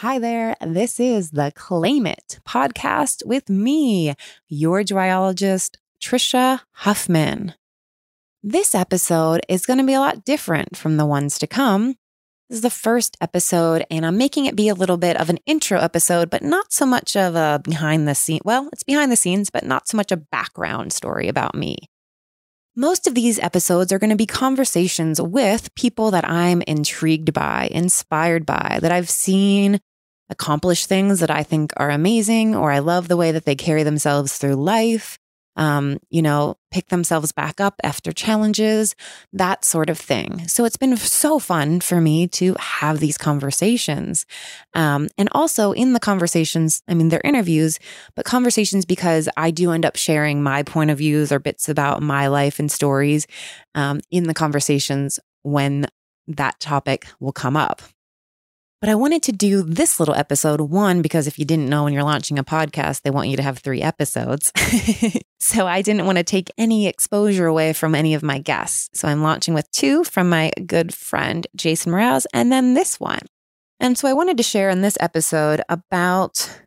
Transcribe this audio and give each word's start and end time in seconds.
Hi 0.00 0.18
there. 0.18 0.56
This 0.62 0.98
is 0.98 1.32
the 1.32 1.52
Claim 1.54 2.06
It 2.06 2.40
podcast 2.48 3.26
with 3.26 3.50
me, 3.50 4.14
your 4.48 4.82
joyologist, 4.82 5.76
Trisha 6.02 6.62
Huffman. 6.72 7.52
This 8.42 8.74
episode 8.74 9.42
is 9.46 9.66
going 9.66 9.78
to 9.78 9.84
be 9.84 9.92
a 9.92 10.00
lot 10.00 10.24
different 10.24 10.74
from 10.74 10.96
the 10.96 11.04
ones 11.04 11.38
to 11.40 11.46
come. 11.46 11.96
This 12.48 12.56
is 12.56 12.62
the 12.62 12.70
first 12.70 13.18
episode, 13.20 13.84
and 13.90 14.06
I'm 14.06 14.16
making 14.16 14.46
it 14.46 14.56
be 14.56 14.70
a 14.70 14.74
little 14.74 14.96
bit 14.96 15.18
of 15.18 15.28
an 15.28 15.38
intro 15.44 15.78
episode, 15.78 16.30
but 16.30 16.42
not 16.42 16.72
so 16.72 16.86
much 16.86 17.14
of 17.14 17.36
a 17.36 17.60
behind 17.62 18.08
the 18.08 18.14
scene. 18.14 18.40
Well, 18.42 18.70
it's 18.72 18.82
behind 18.82 19.12
the 19.12 19.16
scenes, 19.16 19.50
but 19.50 19.66
not 19.66 19.86
so 19.86 19.98
much 19.98 20.10
a 20.10 20.16
background 20.16 20.94
story 20.94 21.28
about 21.28 21.54
me. 21.54 21.76
Most 22.74 23.06
of 23.06 23.14
these 23.14 23.38
episodes 23.38 23.92
are 23.92 23.98
going 23.98 24.08
to 24.08 24.16
be 24.16 24.24
conversations 24.24 25.20
with 25.20 25.74
people 25.74 26.10
that 26.12 26.26
I'm 26.26 26.62
intrigued 26.62 27.34
by, 27.34 27.68
inspired 27.70 28.46
by, 28.46 28.78
that 28.80 28.92
I've 28.92 29.10
seen 29.10 29.78
accomplish 30.30 30.86
things 30.86 31.20
that 31.20 31.30
I 31.30 31.42
think 31.42 31.72
are 31.76 31.90
amazing, 31.90 32.54
or 32.54 32.70
I 32.72 32.78
love 32.78 33.08
the 33.08 33.16
way 33.16 33.32
that 33.32 33.44
they 33.44 33.56
carry 33.56 33.82
themselves 33.82 34.38
through 34.38 34.54
life, 34.54 35.18
um, 35.56 35.98
you 36.08 36.22
know, 36.22 36.56
pick 36.70 36.88
themselves 36.88 37.32
back 37.32 37.60
up 37.60 37.74
after 37.82 38.12
challenges, 38.12 38.94
that 39.32 39.64
sort 39.64 39.90
of 39.90 39.98
thing. 39.98 40.46
So 40.46 40.64
it's 40.64 40.76
been 40.76 40.96
so 40.96 41.38
fun 41.38 41.80
for 41.80 42.00
me 42.00 42.28
to 42.28 42.54
have 42.58 43.00
these 43.00 43.18
conversations. 43.18 44.24
Um, 44.74 45.08
and 45.18 45.28
also 45.32 45.72
in 45.72 45.92
the 45.92 46.00
conversations, 46.00 46.82
I 46.88 46.94
mean, 46.94 47.08
they're 47.08 47.20
interviews, 47.24 47.78
but 48.14 48.24
conversations 48.24 48.86
because 48.86 49.28
I 49.36 49.50
do 49.50 49.72
end 49.72 49.84
up 49.84 49.96
sharing 49.96 50.42
my 50.42 50.62
point 50.62 50.90
of 50.90 50.98
views 50.98 51.32
or 51.32 51.40
bits 51.40 51.68
about 51.68 52.02
my 52.02 52.28
life 52.28 52.58
and 52.58 52.70
stories 52.70 53.26
um, 53.74 54.00
in 54.10 54.24
the 54.24 54.34
conversations 54.34 55.18
when 55.42 55.88
that 56.28 56.60
topic 56.60 57.06
will 57.18 57.32
come 57.32 57.56
up. 57.56 57.82
But 58.80 58.88
I 58.88 58.94
wanted 58.94 59.22
to 59.24 59.32
do 59.32 59.62
this 59.62 60.00
little 60.00 60.14
episode 60.14 60.62
one 60.62 61.02
because 61.02 61.26
if 61.26 61.38
you 61.38 61.44
didn't 61.44 61.68
know 61.68 61.84
when 61.84 61.92
you're 61.92 62.02
launching 62.02 62.38
a 62.38 62.44
podcast, 62.44 63.02
they 63.02 63.10
want 63.10 63.28
you 63.28 63.36
to 63.36 63.42
have 63.42 63.58
three 63.58 63.82
episodes. 63.82 64.50
so 65.38 65.66
I 65.66 65.82
didn't 65.82 66.06
want 66.06 66.16
to 66.16 66.24
take 66.24 66.50
any 66.56 66.86
exposure 66.86 67.44
away 67.44 67.74
from 67.74 67.94
any 67.94 68.14
of 68.14 68.22
my 68.22 68.38
guests. 68.38 68.88
So 68.98 69.06
I'm 69.06 69.22
launching 69.22 69.52
with 69.52 69.70
two 69.70 70.02
from 70.04 70.30
my 70.30 70.50
good 70.66 70.94
friend, 70.94 71.46
Jason 71.54 71.92
Mraz, 71.92 72.24
and 72.32 72.50
then 72.50 72.72
this 72.72 72.98
one. 72.98 73.20
And 73.80 73.98
so 73.98 74.08
I 74.08 74.14
wanted 74.14 74.38
to 74.38 74.42
share 74.42 74.70
in 74.70 74.80
this 74.80 74.96
episode 74.98 75.60
about 75.68 76.62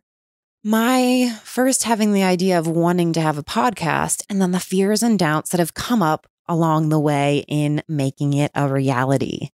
my 0.62 1.36
first 1.42 1.82
having 1.82 2.12
the 2.12 2.22
idea 2.22 2.60
of 2.60 2.68
wanting 2.68 3.12
to 3.14 3.20
have 3.20 3.38
a 3.38 3.44
podcast 3.44 4.22
and 4.30 4.40
then 4.40 4.52
the 4.52 4.60
fears 4.60 5.02
and 5.02 5.18
doubts 5.18 5.50
that 5.50 5.58
have 5.58 5.74
come 5.74 6.00
up 6.00 6.28
along 6.46 6.90
the 6.90 7.00
way 7.00 7.44
in 7.48 7.82
making 7.88 8.34
it 8.34 8.52
a 8.54 8.68
reality. 8.68 9.50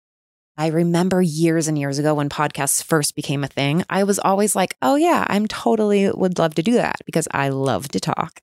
I 0.57 0.67
remember 0.67 1.21
years 1.21 1.67
and 1.67 1.77
years 1.77 1.99
ago 1.99 2.13
when 2.13 2.29
podcasts 2.29 2.83
first 2.83 3.15
became 3.15 3.43
a 3.43 3.47
thing, 3.47 3.83
I 3.89 4.03
was 4.03 4.19
always 4.19 4.55
like, 4.55 4.77
oh, 4.81 4.95
yeah, 4.95 5.25
I'm 5.27 5.47
totally 5.47 6.09
would 6.09 6.39
love 6.39 6.55
to 6.55 6.63
do 6.63 6.73
that 6.73 6.97
because 7.05 7.27
I 7.31 7.49
love 7.49 7.89
to 7.89 7.99
talk. 7.99 8.41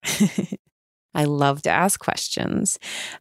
I 1.14 1.24
love 1.24 1.62
to 1.62 1.70
ask 1.70 2.00
questions. 2.00 2.78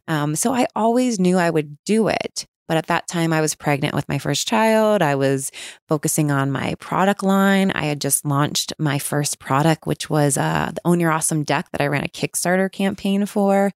Um, 0.08 0.34
so 0.34 0.52
I 0.52 0.66
always 0.74 1.18
knew 1.18 1.36
I 1.36 1.50
would 1.50 1.76
do 1.84 2.08
it. 2.08 2.46
But 2.68 2.76
at 2.76 2.86
that 2.86 3.06
time, 3.06 3.32
I 3.32 3.40
was 3.40 3.54
pregnant 3.54 3.94
with 3.94 4.08
my 4.08 4.18
first 4.18 4.48
child. 4.48 5.02
I 5.02 5.14
was 5.14 5.50
focusing 5.88 6.30
on 6.30 6.50
my 6.50 6.74
product 6.76 7.22
line. 7.22 7.70
I 7.72 7.84
had 7.84 8.00
just 8.00 8.24
launched 8.24 8.72
my 8.78 8.98
first 8.98 9.38
product, 9.38 9.86
which 9.86 10.08
was 10.08 10.38
uh, 10.38 10.70
the 10.74 10.80
Own 10.84 11.00
Your 11.00 11.10
Awesome 11.10 11.42
deck 11.42 11.70
that 11.72 11.82
I 11.82 11.88
ran 11.88 12.04
a 12.04 12.08
Kickstarter 12.08 12.72
campaign 12.72 13.26
for. 13.26 13.72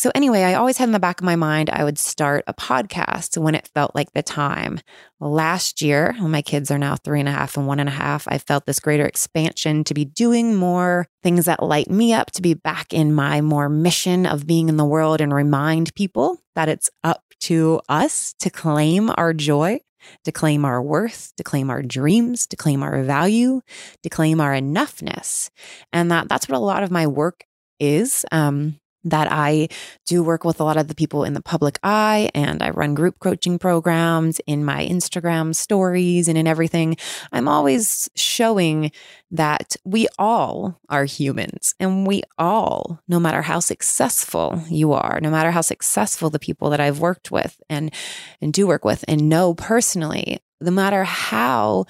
So, 0.00 0.10
anyway, 0.14 0.44
I 0.44 0.54
always 0.54 0.78
had 0.78 0.88
in 0.88 0.92
the 0.92 0.98
back 0.98 1.20
of 1.20 1.26
my 1.26 1.36
mind 1.36 1.68
I 1.68 1.84
would 1.84 1.98
start 1.98 2.44
a 2.46 2.54
podcast 2.54 3.36
when 3.36 3.54
it 3.54 3.68
felt 3.74 3.94
like 3.94 4.10
the 4.14 4.22
time. 4.22 4.80
Last 5.20 5.82
year, 5.82 6.14
when 6.18 6.30
my 6.30 6.40
kids 6.40 6.70
are 6.70 6.78
now 6.78 6.96
three 6.96 7.20
and 7.20 7.28
a 7.28 7.32
half 7.32 7.58
and 7.58 7.66
one 7.66 7.78
and 7.78 7.88
a 7.90 7.92
half, 7.92 8.26
I 8.26 8.38
felt 8.38 8.64
this 8.64 8.80
greater 8.80 9.04
expansion 9.04 9.84
to 9.84 9.92
be 9.92 10.06
doing 10.06 10.56
more 10.56 11.06
things 11.22 11.44
that 11.44 11.62
light 11.62 11.90
me 11.90 12.14
up, 12.14 12.30
to 12.30 12.40
be 12.40 12.54
back 12.54 12.94
in 12.94 13.12
my 13.12 13.42
more 13.42 13.68
mission 13.68 14.24
of 14.24 14.46
being 14.46 14.70
in 14.70 14.78
the 14.78 14.86
world 14.86 15.20
and 15.20 15.34
remind 15.34 15.94
people 15.94 16.38
that 16.54 16.70
it's 16.70 16.88
up 17.04 17.22
to 17.40 17.82
us 17.90 18.34
to 18.38 18.48
claim 18.48 19.10
our 19.18 19.34
joy 19.34 19.80
to 20.24 20.32
claim 20.32 20.64
our 20.64 20.80
worth, 20.80 21.30
to 21.36 21.44
claim 21.44 21.68
our 21.68 21.82
dreams, 21.82 22.46
to 22.46 22.56
claim 22.56 22.82
our 22.82 23.02
value, 23.02 23.60
to 24.02 24.08
claim 24.08 24.40
our 24.40 24.54
enoughness. 24.54 25.50
And 25.92 26.10
that 26.10 26.26
that's 26.26 26.48
what 26.48 26.56
a 26.56 26.58
lot 26.58 26.82
of 26.82 26.90
my 26.90 27.06
work 27.06 27.44
is. 27.78 28.24
Um, 28.32 28.80
that 29.04 29.28
I 29.30 29.68
do 30.06 30.22
work 30.22 30.44
with 30.44 30.60
a 30.60 30.64
lot 30.64 30.76
of 30.76 30.88
the 30.88 30.94
people 30.94 31.24
in 31.24 31.34
the 31.34 31.42
public 31.42 31.78
eye 31.82 32.30
and 32.34 32.62
I 32.62 32.70
run 32.70 32.94
group 32.94 33.18
coaching 33.18 33.58
programs 33.58 34.40
in 34.46 34.64
my 34.64 34.86
Instagram 34.86 35.54
stories 35.54 36.28
and 36.28 36.36
in 36.36 36.46
everything. 36.46 36.96
I'm 37.32 37.48
always 37.48 38.08
showing 38.14 38.92
that 39.30 39.76
we 39.84 40.08
all 40.18 40.80
are 40.88 41.04
humans 41.04 41.74
and 41.80 42.06
we 42.06 42.22
all, 42.38 43.00
no 43.08 43.20
matter 43.20 43.42
how 43.42 43.60
successful 43.60 44.62
you 44.68 44.92
are, 44.92 45.20
no 45.22 45.30
matter 45.30 45.50
how 45.50 45.60
successful 45.60 46.30
the 46.30 46.38
people 46.38 46.70
that 46.70 46.80
I've 46.80 47.00
worked 47.00 47.30
with 47.30 47.60
and, 47.68 47.92
and 48.40 48.52
do 48.52 48.66
work 48.66 48.84
with 48.84 49.04
and 49.08 49.28
know 49.28 49.54
personally, 49.54 50.40
no 50.60 50.70
matter 50.70 51.04
how 51.04 51.86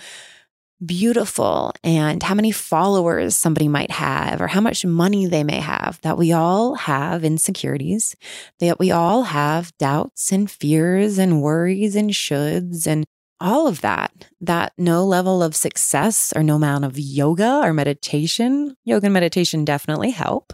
beautiful 0.84 1.74
and 1.84 2.22
how 2.22 2.34
many 2.34 2.50
followers 2.50 3.36
somebody 3.36 3.68
might 3.68 3.90
have 3.90 4.40
or 4.40 4.46
how 4.46 4.60
much 4.60 4.84
money 4.84 5.26
they 5.26 5.44
may 5.44 5.60
have, 5.60 6.00
that 6.02 6.18
we 6.18 6.32
all 6.32 6.74
have 6.74 7.24
insecurities, 7.24 8.16
that 8.60 8.78
we 8.78 8.90
all 8.90 9.24
have 9.24 9.76
doubts 9.78 10.32
and 10.32 10.50
fears 10.50 11.18
and 11.18 11.42
worries 11.42 11.94
and 11.94 12.10
shoulds 12.10 12.86
and 12.86 13.04
all 13.40 13.66
of 13.66 13.80
that, 13.80 14.28
that 14.40 14.72
no 14.76 15.04
level 15.04 15.42
of 15.42 15.56
success 15.56 16.32
or 16.36 16.42
no 16.42 16.56
amount 16.56 16.84
of 16.84 16.98
yoga 16.98 17.60
or 17.62 17.72
meditation, 17.72 18.76
yoga 18.84 19.06
and 19.06 19.14
meditation 19.14 19.64
definitely 19.64 20.10
help, 20.10 20.52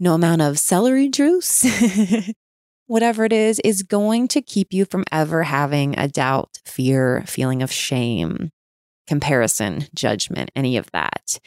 no 0.00 0.14
amount 0.14 0.42
of 0.42 0.58
celery 0.58 1.08
juice, 1.08 1.64
whatever 2.86 3.24
it 3.24 3.32
is, 3.32 3.60
is 3.60 3.84
going 3.84 4.26
to 4.28 4.42
keep 4.42 4.72
you 4.72 4.84
from 4.84 5.04
ever 5.12 5.44
having 5.44 5.96
a 5.98 6.08
doubt, 6.08 6.58
fear, 6.64 7.22
feeling 7.26 7.62
of 7.62 7.70
shame, 7.70 8.50
comparison, 9.06 9.86
judgment, 9.94 10.50
any 10.54 10.76
of 10.76 10.90
that. 10.92 11.38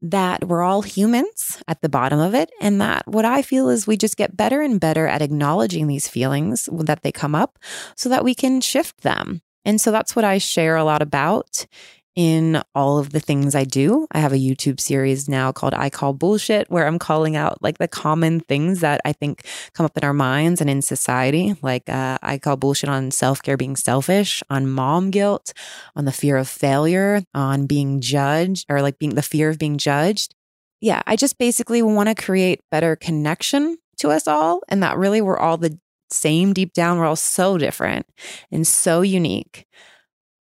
That 0.00 0.44
we're 0.44 0.62
all 0.62 0.82
humans 0.82 1.62
at 1.68 1.80
the 1.80 1.88
bottom 1.88 2.18
of 2.18 2.34
it. 2.34 2.50
And 2.60 2.80
that 2.80 3.06
what 3.06 3.24
I 3.24 3.42
feel 3.42 3.68
is 3.68 3.86
we 3.86 3.96
just 3.96 4.16
get 4.16 4.36
better 4.36 4.60
and 4.60 4.80
better 4.80 5.06
at 5.06 5.22
acknowledging 5.22 5.86
these 5.86 6.08
feelings 6.08 6.68
that 6.72 7.02
they 7.02 7.12
come 7.12 7.34
up 7.34 7.58
so 7.96 8.08
that 8.08 8.24
we 8.24 8.34
can 8.34 8.60
shift 8.60 9.02
them. 9.02 9.42
And 9.64 9.80
so 9.80 9.92
that's 9.92 10.16
what 10.16 10.24
I 10.24 10.38
share 10.38 10.76
a 10.76 10.84
lot 10.84 11.02
about 11.02 11.66
in 12.14 12.62
all 12.74 12.98
of 12.98 13.10
the 13.10 13.20
things 13.20 13.54
I 13.54 13.64
do. 13.64 14.06
I 14.12 14.18
have 14.18 14.32
a 14.32 14.36
YouTube 14.36 14.80
series 14.80 15.28
now 15.28 15.50
called 15.50 15.74
I 15.74 15.88
Call 15.88 16.12
Bullshit, 16.12 16.70
where 16.70 16.86
I'm 16.86 16.98
calling 16.98 17.36
out 17.36 17.62
like 17.62 17.78
the 17.78 17.88
common 17.88 18.40
things 18.40 18.80
that 18.80 19.00
I 19.04 19.12
think 19.12 19.46
come 19.72 19.86
up 19.86 19.96
in 19.96 20.04
our 20.04 20.12
minds 20.12 20.60
and 20.60 20.68
in 20.68 20.82
society. 20.82 21.54
Like 21.62 21.88
uh, 21.88 22.18
I 22.22 22.38
call 22.38 22.56
bullshit 22.56 22.90
on 22.90 23.10
self 23.10 23.42
care 23.42 23.56
being 23.56 23.76
selfish, 23.76 24.42
on 24.50 24.68
mom 24.68 25.10
guilt, 25.10 25.52
on 25.96 26.04
the 26.04 26.12
fear 26.12 26.36
of 26.36 26.48
failure, 26.48 27.22
on 27.34 27.66
being 27.66 28.00
judged, 28.00 28.66
or 28.68 28.82
like 28.82 28.98
being 28.98 29.14
the 29.14 29.22
fear 29.22 29.48
of 29.48 29.58
being 29.58 29.78
judged. 29.78 30.34
Yeah, 30.80 31.02
I 31.06 31.16
just 31.16 31.38
basically 31.38 31.80
want 31.80 32.08
to 32.08 32.14
create 32.14 32.60
better 32.70 32.96
connection 32.96 33.78
to 33.98 34.10
us 34.10 34.26
all. 34.26 34.60
And 34.68 34.82
that 34.82 34.98
really 34.98 35.20
we're 35.20 35.38
all 35.38 35.56
the 35.56 35.78
same 36.10 36.52
deep 36.52 36.74
down. 36.74 36.98
We're 36.98 37.06
all 37.06 37.16
so 37.16 37.56
different 37.56 38.06
and 38.50 38.66
so 38.66 39.00
unique 39.00 39.66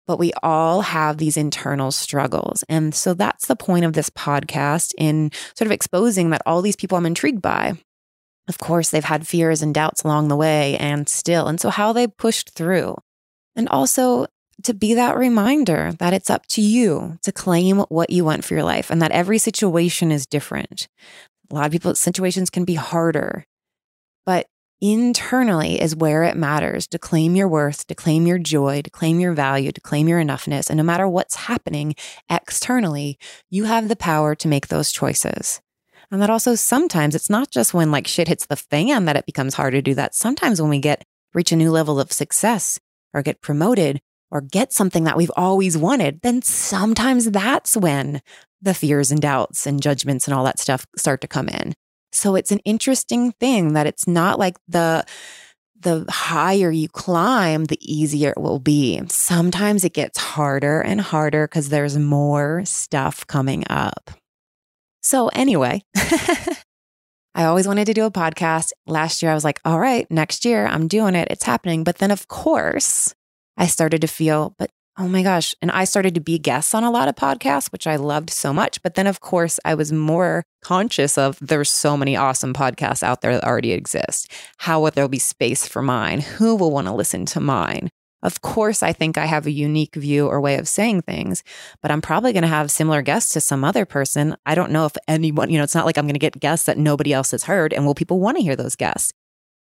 but 0.07 0.17
we 0.17 0.31
all 0.41 0.81
have 0.81 1.17
these 1.17 1.37
internal 1.37 1.91
struggles. 1.91 2.63
And 2.69 2.95
so 2.95 3.13
that's 3.13 3.47
the 3.47 3.55
point 3.55 3.85
of 3.85 3.93
this 3.93 4.09
podcast 4.09 4.93
in 4.97 5.31
sort 5.53 5.67
of 5.67 5.73
exposing 5.73 6.29
that 6.31 6.41
all 6.45 6.61
these 6.61 6.77
people 6.77 6.97
I'm 6.97 7.05
intrigued 7.05 7.41
by. 7.41 7.73
Of 8.47 8.57
course, 8.57 8.89
they've 8.89 9.03
had 9.03 9.27
fears 9.27 9.61
and 9.61 9.73
doubts 9.73 10.03
along 10.03 10.29
the 10.29 10.37
way 10.37 10.77
and 10.77 11.07
still. 11.09 11.47
And 11.47 11.59
so 11.59 11.69
how 11.69 11.91
they 11.91 12.07
pushed 12.07 12.51
through. 12.51 12.95
And 13.55 13.67
also 13.67 14.27
to 14.63 14.73
be 14.73 14.93
that 14.93 15.17
reminder 15.17 15.91
that 15.99 16.13
it's 16.13 16.29
up 16.29 16.45
to 16.47 16.61
you 16.61 17.17
to 17.23 17.31
claim 17.31 17.79
what 17.89 18.09
you 18.09 18.23
want 18.23 18.43
for 18.43 18.53
your 18.53 18.63
life 18.63 18.89
and 18.89 19.01
that 19.01 19.11
every 19.11 19.37
situation 19.37 20.11
is 20.11 20.25
different. 20.25 20.87
A 21.51 21.55
lot 21.55 21.65
of 21.65 21.71
people's 21.71 21.99
situations 21.99 22.49
can 22.49 22.65
be 22.65 22.75
harder, 22.75 23.43
but 24.25 24.47
internally 24.81 25.81
is 25.81 25.95
where 25.95 26.23
it 26.23 26.37
matters 26.37 26.87
to 26.87 26.99
claim 26.99 27.35
your 27.35 27.47
worth, 27.47 27.87
to 27.87 27.95
claim 27.95 28.27
your 28.27 28.37
joy, 28.37 28.81
to 28.81 28.89
claim 28.89 29.19
your 29.19 29.33
value, 29.33 29.71
to 29.71 29.81
claim 29.81 30.07
your 30.07 30.21
enoughness. 30.21 30.69
And 30.69 30.77
no 30.77 30.83
matter 30.83 31.07
what's 31.07 31.35
happening 31.35 31.95
externally, 32.29 33.17
you 33.49 33.65
have 33.65 33.89
the 33.89 33.95
power 33.95 34.35
to 34.35 34.47
make 34.47 34.67
those 34.67 34.91
choices. 34.91 35.61
And 36.11 36.21
that 36.21 36.29
also 36.29 36.55
sometimes 36.55 37.15
it's 37.15 37.29
not 37.29 37.51
just 37.51 37.73
when 37.73 37.91
like 37.91 38.07
shit 38.07 38.27
hits 38.27 38.45
the 38.45 38.55
fan 38.55 39.05
that 39.05 39.17
it 39.17 39.25
becomes 39.25 39.55
hard 39.55 39.73
to 39.73 39.81
do 39.81 39.93
that. 39.95 40.15
Sometimes 40.15 40.61
when 40.61 40.69
we 40.69 40.79
get 40.79 41.03
reach 41.33 41.51
a 41.51 41.55
new 41.55 41.71
level 41.71 41.99
of 41.99 42.11
success 42.11 42.79
or 43.13 43.21
get 43.21 43.41
promoted 43.41 43.99
or 44.31 44.41
get 44.41 44.73
something 44.73 45.03
that 45.03 45.17
we've 45.17 45.31
always 45.35 45.77
wanted, 45.77 46.21
then 46.21 46.41
sometimes 46.41 47.31
that's 47.31 47.75
when 47.75 48.21
the 48.61 48.73
fears 48.73 49.11
and 49.11 49.21
doubts 49.21 49.65
and 49.65 49.81
judgments 49.81 50.27
and 50.27 50.33
all 50.33 50.43
that 50.43 50.59
stuff 50.59 50.85
start 50.97 51.21
to 51.21 51.27
come 51.27 51.47
in. 51.49 51.73
So 52.11 52.35
it's 52.35 52.51
an 52.51 52.59
interesting 52.59 53.31
thing 53.33 53.73
that 53.73 53.87
it's 53.87 54.07
not 54.07 54.39
like 54.39 54.57
the 54.67 55.05
the 55.79 56.05
higher 56.09 56.71
you 56.71 56.89
climb, 56.89 57.65
the 57.65 57.77
easier 57.81 58.31
it 58.31 58.41
will 58.41 58.59
be. 58.59 59.01
Sometimes 59.09 59.83
it 59.83 59.93
gets 59.93 60.17
harder 60.17 60.81
and 60.81 60.99
harder 60.99 61.47
because 61.47 61.69
there's 61.69 61.97
more 61.97 62.63
stuff 62.65 63.25
coming 63.27 63.63
up. 63.69 64.11
So, 65.01 65.27
anyway, 65.29 65.83
I 65.95 67.45
always 67.45 67.67
wanted 67.67 67.85
to 67.85 67.93
do 67.93 68.05
a 68.05 68.11
podcast. 68.11 68.71
Last 68.87 69.21
year, 69.21 69.31
I 69.31 69.35
was 69.35 69.43
like, 69.43 69.61
all 69.63 69.79
right, 69.79 70.09
next 70.09 70.43
year 70.43 70.65
I'm 70.65 70.87
doing 70.87 71.15
it. 71.15 71.27
It's 71.29 71.43
happening. 71.43 71.83
But 71.83 71.99
then, 71.99 72.11
of 72.11 72.27
course, 72.27 73.13
I 73.55 73.67
started 73.67 74.01
to 74.01 74.07
feel, 74.07 74.55
but 74.57 74.71
oh 74.97 75.07
my 75.07 75.21
gosh. 75.21 75.53
And 75.61 75.71
I 75.71 75.83
started 75.83 76.15
to 76.15 76.21
be 76.21 76.39
guests 76.39 76.73
on 76.73 76.83
a 76.83 76.91
lot 76.91 77.07
of 77.07 77.15
podcasts, 77.15 77.71
which 77.71 77.87
I 77.87 77.95
loved 77.95 78.29
so 78.29 78.51
much. 78.51 78.81
But 78.81 78.95
then, 78.95 79.07
of 79.07 79.19
course, 79.19 79.59
I 79.63 79.75
was 79.75 79.91
more 79.91 80.43
conscious 80.61 81.17
of 81.17 81.37
there's 81.39 81.69
so 81.69 81.95
many 81.95 82.15
awesome 82.15 82.53
podcasts 82.53 83.03
out 83.03 83.21
there 83.21 83.33
that 83.33 83.43
already 83.43 83.71
exist. 83.71 84.31
How 84.57 84.81
will 84.81 84.91
there 84.91 85.07
be 85.07 85.19
space 85.19 85.67
for 85.67 85.81
mine? 85.81 86.21
Who 86.21 86.55
will 86.55 86.71
want 86.71 86.87
to 86.87 86.93
listen 86.93 87.25
to 87.27 87.39
mine? 87.39 87.89
Of 88.23 88.41
course, 88.41 88.81
I 88.81 88.93
think 88.93 89.17
I 89.17 89.25
have 89.25 89.45
a 89.45 89.51
unique 89.51 89.93
view 89.95 90.27
or 90.27 90.41
way 90.41 90.55
of 90.55 90.67
saying 90.67 91.03
things, 91.03 91.43
but 91.83 91.91
I'm 91.91 92.01
probably 92.01 92.33
going 92.33 92.41
to 92.41 92.47
have 92.47 92.71
similar 92.71 93.03
guests 93.03 93.31
to 93.33 93.41
some 93.41 93.63
other 93.63 93.85
person. 93.85 94.35
I 94.43 94.55
don't 94.55 94.71
know 94.71 94.85
if 94.85 94.97
anyone, 95.07 95.51
you 95.51 95.57
know, 95.59 95.63
it's 95.63 95.75
not 95.75 95.85
like 95.85 95.99
I'm 95.99 96.05
going 96.05 96.15
to 96.15 96.19
get 96.19 96.39
guests 96.39 96.65
that 96.65 96.79
nobody 96.79 97.13
else 97.13 97.29
has 97.31 97.43
heard. 97.43 97.73
And 97.73 97.85
will 97.85 97.93
people 97.93 98.19
want 98.19 98.37
to 98.37 98.43
hear 98.43 98.55
those 98.55 98.75
guests? 98.75 99.13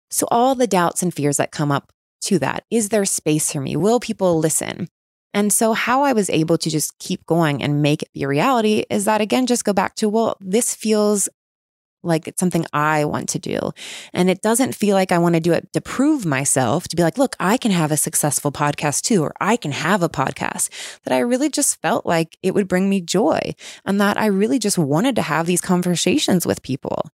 So, 0.10 0.26
all 0.32 0.56
the 0.56 0.68
doubts 0.68 1.04
and 1.04 1.14
fears 1.14 1.36
that 1.38 1.52
come 1.52 1.72
up 1.72 1.92
to 2.22 2.40
that 2.40 2.64
is 2.72 2.90
there 2.90 3.04
space 3.04 3.52
for 3.52 3.60
me? 3.60 3.76
Will 3.76 4.00
people 4.00 4.40
listen? 4.40 4.88
And 5.36 5.52
so, 5.52 5.74
how 5.74 6.04
I 6.04 6.14
was 6.14 6.30
able 6.30 6.58
to 6.58 6.70
just 6.70 6.98
keep 6.98 7.26
going 7.26 7.62
and 7.62 7.82
make 7.82 8.02
it 8.02 8.14
be 8.14 8.24
a 8.24 8.28
reality 8.28 8.86
is 8.90 9.04
that, 9.04 9.20
again, 9.20 9.46
just 9.46 9.66
go 9.66 9.74
back 9.74 9.96
to, 9.96 10.08
well, 10.08 10.38
this 10.40 10.74
feels 10.74 11.28
like 12.04 12.28
it's 12.28 12.40
something 12.40 12.66
I 12.72 13.04
want 13.04 13.28
to 13.30 13.40
do. 13.40 13.72
And 14.14 14.30
it 14.30 14.42
doesn't 14.42 14.76
feel 14.76 14.96
like 14.96 15.12
I 15.12 15.18
want 15.18 15.36
to 15.36 15.42
do 15.42 15.52
it 15.52 15.74
to 15.74 15.82
prove 15.82 16.26
myself, 16.26 16.88
to 16.88 16.96
be 16.96 17.04
like, 17.04 17.18
look, 17.18 17.36
I 17.38 17.58
can 17.58 17.72
have 17.72 17.92
a 17.92 17.98
successful 17.98 18.52
podcast 18.52 19.02
too, 19.02 19.24
or 19.24 19.34
I 19.42 19.58
can 19.58 19.74
have 19.74 20.02
a 20.02 20.10
podcast. 20.10 20.70
That 21.04 21.14
I 21.14 21.20
really 21.20 21.50
just 21.50 21.82
felt 21.82 22.06
like 22.06 22.38
it 22.42 22.54
would 22.54 22.70
bring 22.70 22.90
me 22.90 23.02
joy 23.02 23.56
and 23.86 24.00
that 24.00 24.18
I 24.18 24.28
really 24.28 24.60
just 24.60 24.78
wanted 24.78 25.18
to 25.18 25.22
have 25.22 25.48
these 25.48 25.62
conversations 25.62 26.46
with 26.46 26.64
people. 26.64 27.10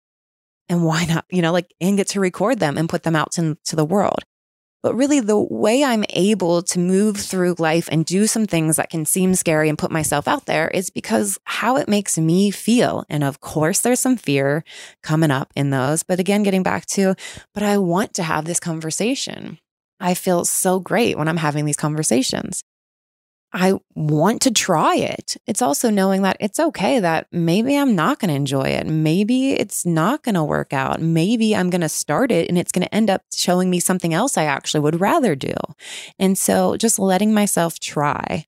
And 0.68 0.84
why 0.84 1.06
not, 1.06 1.26
you 1.32 1.42
know, 1.42 1.54
like, 1.54 1.74
and 1.80 1.98
get 1.98 2.08
to 2.10 2.20
record 2.20 2.60
them 2.60 2.78
and 2.78 2.90
put 2.90 3.04
them 3.04 3.16
out 3.16 3.38
into 3.38 3.76
the 3.76 3.86
world. 3.86 4.24
But 4.82 4.96
really, 4.96 5.20
the 5.20 5.38
way 5.38 5.84
I'm 5.84 6.06
able 6.12 6.62
to 6.62 6.80
move 6.80 7.18
through 7.18 7.56
life 7.60 7.90
and 7.92 8.06
do 8.06 8.28
some 8.28 8.46
things 8.46 8.78
that 8.78 8.90
can 8.90 9.06
seem 9.06 9.36
scary 9.36 9.68
and 9.68 9.78
put 9.78 9.92
myself 9.92 10.28
out 10.28 10.46
there 10.46 10.70
is 10.70 10.90
because 10.90 11.38
how 11.44 11.76
it 11.76 11.90
makes 11.90 12.18
me 12.18 12.50
feel. 12.50 13.04
And 13.10 13.24
of 13.24 13.42
course, 13.42 13.82
there's 13.82 14.00
some 14.00 14.16
fear 14.16 14.64
coming 15.04 15.32
up 15.32 15.52
in 15.56 15.70
those. 15.70 16.04
But 16.04 16.20
again, 16.20 16.44
getting 16.44 16.64
back 16.64 16.86
to, 16.88 17.16
but 17.54 17.64
I 17.64 17.78
want 17.78 18.14
to 18.16 18.24
have 18.24 18.46
this 18.46 18.60
conversation. 18.60 19.60
I 20.00 20.14
feel 20.14 20.46
so 20.46 20.80
great 20.80 21.18
when 21.18 21.28
I'm 21.28 21.38
having 21.38 21.66
these 21.66 21.76
conversations. 21.76 22.64
I 23.52 23.74
want 23.96 24.42
to 24.44 24.52
try 24.52 24.96
it. 24.96 25.36
It's 25.48 25.62
also 25.62 25.90
knowing 25.90 26.22
that 26.22 26.38
it's 26.40 26.60
okay 26.60 27.00
that 27.00 27.28
maybe 27.32 27.76
I'm 27.76 27.96
not 27.96 28.20
going 28.20 28.30
to 28.30 28.36
enjoy 28.36 28.70
it. 28.70 28.86
Maybe 28.86 29.54
it's 29.54 29.86
not 29.86 30.24
going 30.24 30.36
to 30.36 30.44
work 30.44 30.72
out. 30.72 31.02
Maybe 31.02 31.56
I'm 31.56 31.72
going 31.72 31.82
to 31.82 31.90
start 31.90 32.32
it 32.32 32.48
and 32.48 32.58
it's 32.58 32.72
going 32.72 32.86
to 32.86 32.94
end 32.94 33.10
up 33.10 33.24
showing 33.34 33.70
me 33.70 33.80
something 33.80 34.14
else 34.14 34.38
I 34.38 34.44
actually 34.44 34.82
would 34.82 35.02
rather 35.02 35.36
do. 35.36 35.54
And 36.20 36.38
so 36.38 36.78
just 36.78 37.00
letting 37.00 37.34
myself 37.34 37.80
try. 37.80 38.46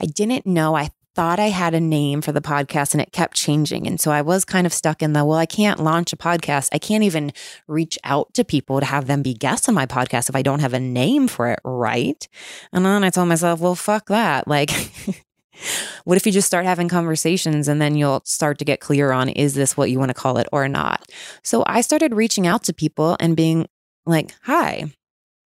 I 0.00 0.06
didn't 0.06 0.46
know. 0.46 0.76
I 0.76 0.90
thought 1.14 1.38
I 1.38 1.48
had 1.48 1.74
a 1.74 1.80
name 1.80 2.20
for 2.20 2.32
the 2.32 2.40
podcast 2.40 2.92
and 2.92 3.00
it 3.00 3.12
kept 3.12 3.36
changing. 3.36 3.86
And 3.86 4.00
so 4.00 4.10
I 4.10 4.22
was 4.22 4.44
kind 4.44 4.66
of 4.66 4.72
stuck 4.72 5.02
in 5.02 5.12
the, 5.12 5.24
well, 5.24 5.38
I 5.38 5.46
can't 5.46 5.80
launch 5.80 6.12
a 6.12 6.16
podcast. 6.16 6.68
I 6.72 6.78
can't 6.78 7.04
even 7.04 7.32
reach 7.68 7.98
out 8.04 8.34
to 8.34 8.44
people 8.44 8.80
to 8.80 8.86
have 8.86 9.06
them 9.06 9.22
be 9.22 9.34
guests 9.34 9.68
on 9.68 9.74
my 9.74 9.86
podcast 9.86 10.28
if 10.28 10.36
I 10.36 10.42
don't 10.42 10.60
have 10.60 10.74
a 10.74 10.80
name 10.80 11.28
for 11.28 11.48
it, 11.48 11.60
right? 11.64 12.26
And 12.72 12.84
then 12.84 13.04
I 13.04 13.10
told 13.10 13.28
myself, 13.28 13.60
well, 13.60 13.74
fuck 13.74 14.06
that. 14.06 14.48
Like, 14.48 14.70
what 16.04 16.16
if 16.16 16.26
you 16.26 16.32
just 16.32 16.46
start 16.46 16.66
having 16.66 16.88
conversations 16.88 17.68
and 17.68 17.80
then 17.80 17.96
you'll 17.96 18.22
start 18.24 18.58
to 18.58 18.64
get 18.64 18.80
clear 18.80 19.12
on 19.12 19.28
is 19.28 19.54
this 19.54 19.76
what 19.76 19.90
you 19.90 19.98
want 19.98 20.10
to 20.10 20.14
call 20.14 20.38
it 20.38 20.48
or 20.52 20.68
not? 20.68 21.10
So 21.42 21.62
I 21.66 21.80
started 21.80 22.14
reaching 22.14 22.46
out 22.46 22.64
to 22.64 22.72
people 22.72 23.16
and 23.20 23.36
being 23.36 23.66
like, 24.06 24.34
hi, 24.42 24.92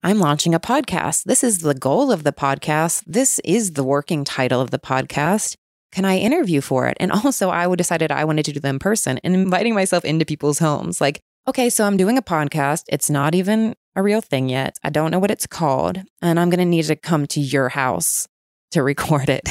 I'm 0.05 0.19
launching 0.19 0.53
a 0.53 0.59
podcast. 0.59 1.25
This 1.25 1.45
is 1.45 1.59
the 1.61 1.75
goal 1.75 2.11
of 2.11 2.25
the 2.25 2.33
podcast. 2.33 3.05
This 3.07 3.39
is 3.45 3.75
the 3.75 3.85
working 3.85 4.25
title 4.25 4.61
of 4.61 4.73
the 4.73 4.79
podcast. 4.81 5.55
Can 5.93 6.05
I 6.05 6.19
interview 6.19 6.61
for 6.61 6.89
it? 6.89 6.97
And 6.99 7.13
also, 7.13 7.51
I 7.51 7.69
would 7.69 7.77
decided 7.77 8.11
I 8.11 8.25
wanted 8.25 8.45
to 8.47 8.53
do 8.53 8.59
them 8.59 8.77
in 8.77 8.79
person 8.81 9.21
and 9.23 9.33
inviting 9.33 9.75
myself 9.75 10.05
into 10.05 10.25
people's 10.25 10.59
homes. 10.59 11.01
Like, 11.01 11.21
okay, 11.47 11.71
so 11.71 11.85
I'm 11.85 11.97
doing 11.97 12.19
a 12.19 12.23
podcast. 12.23 12.83
It's 12.89 13.11
not 13.11 13.37
even 13.37 13.77
a 13.95 14.03
real 14.03 14.21
thing 14.21 14.49
yet. 14.49 14.77
I 14.83 14.91
don't 14.91 15.13
know 15.13 15.21
what 15.21 15.31
it's 15.31 15.47
called. 15.47 16.03
And 16.21 16.41
I'm 16.41 16.51
going 16.51 16.59
to 16.59 16.65
need 16.65 16.87
to 16.87 16.97
come 16.97 17.29
to 17.29 17.41
your 17.41 17.69
house 17.69 18.27
to 18.73 18.83
record 18.83 19.29
it. 19.29 19.49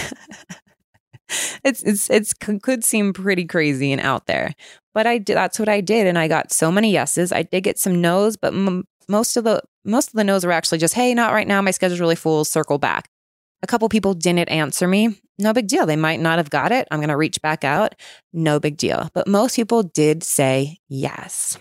it's, 1.64 1.82
it's, 1.84 2.10
it's, 2.10 2.34
could 2.34 2.84
seem 2.84 3.14
pretty 3.14 3.46
crazy 3.46 3.94
and 3.94 4.02
out 4.02 4.26
there, 4.26 4.54
but 4.94 5.08
I 5.08 5.18
did, 5.18 5.38
that's 5.38 5.60
what 5.60 5.70
I 5.70 5.80
did. 5.80 6.08
And 6.08 6.20
I 6.20 6.28
got 6.28 6.52
so 6.52 6.74
many 6.74 6.92
yeses. 6.92 7.32
I 7.32 7.44
did 7.44 7.62
get 7.62 7.80
some 7.80 8.02
no's, 8.02 8.36
but 8.36 8.54
m- 8.54 8.84
most 9.08 9.38
of 9.38 9.44
the 9.44 9.62
most 9.84 10.10
of 10.10 10.14
the 10.14 10.24
no's 10.24 10.46
were 10.46 10.52
actually 10.52 10.78
just, 10.78 10.94
hey, 10.94 11.14
not 11.14 11.34
right 11.34 11.48
now. 11.48 11.62
My 11.62 11.72
schedule's 11.72 12.00
really 12.00 12.16
full. 12.16 12.46
Circle 12.46 12.78
back. 12.78 13.10
A 13.64 13.68
couple 13.68 13.88
people 13.90 14.14
didn't 14.14 14.50
answer 14.50 14.88
me. 14.88 15.20
No 15.38 15.54
big 15.54 15.68
deal. 15.68 15.86
They 15.86 15.96
might 15.96 16.20
not 16.20 16.38
have 16.38 16.50
got 16.50 16.72
it. 16.72 16.88
I'm 16.92 17.00
going 17.00 17.10
to 17.10 17.18
reach 17.18 17.42
back 17.42 17.64
out. 17.64 17.96
No 18.34 18.60
big 18.60 18.78
deal. 18.78 19.10
But 19.14 19.28
most 19.28 19.56
people 19.56 19.84
did 19.84 20.24
say 20.24 20.80
yes. 20.88 21.58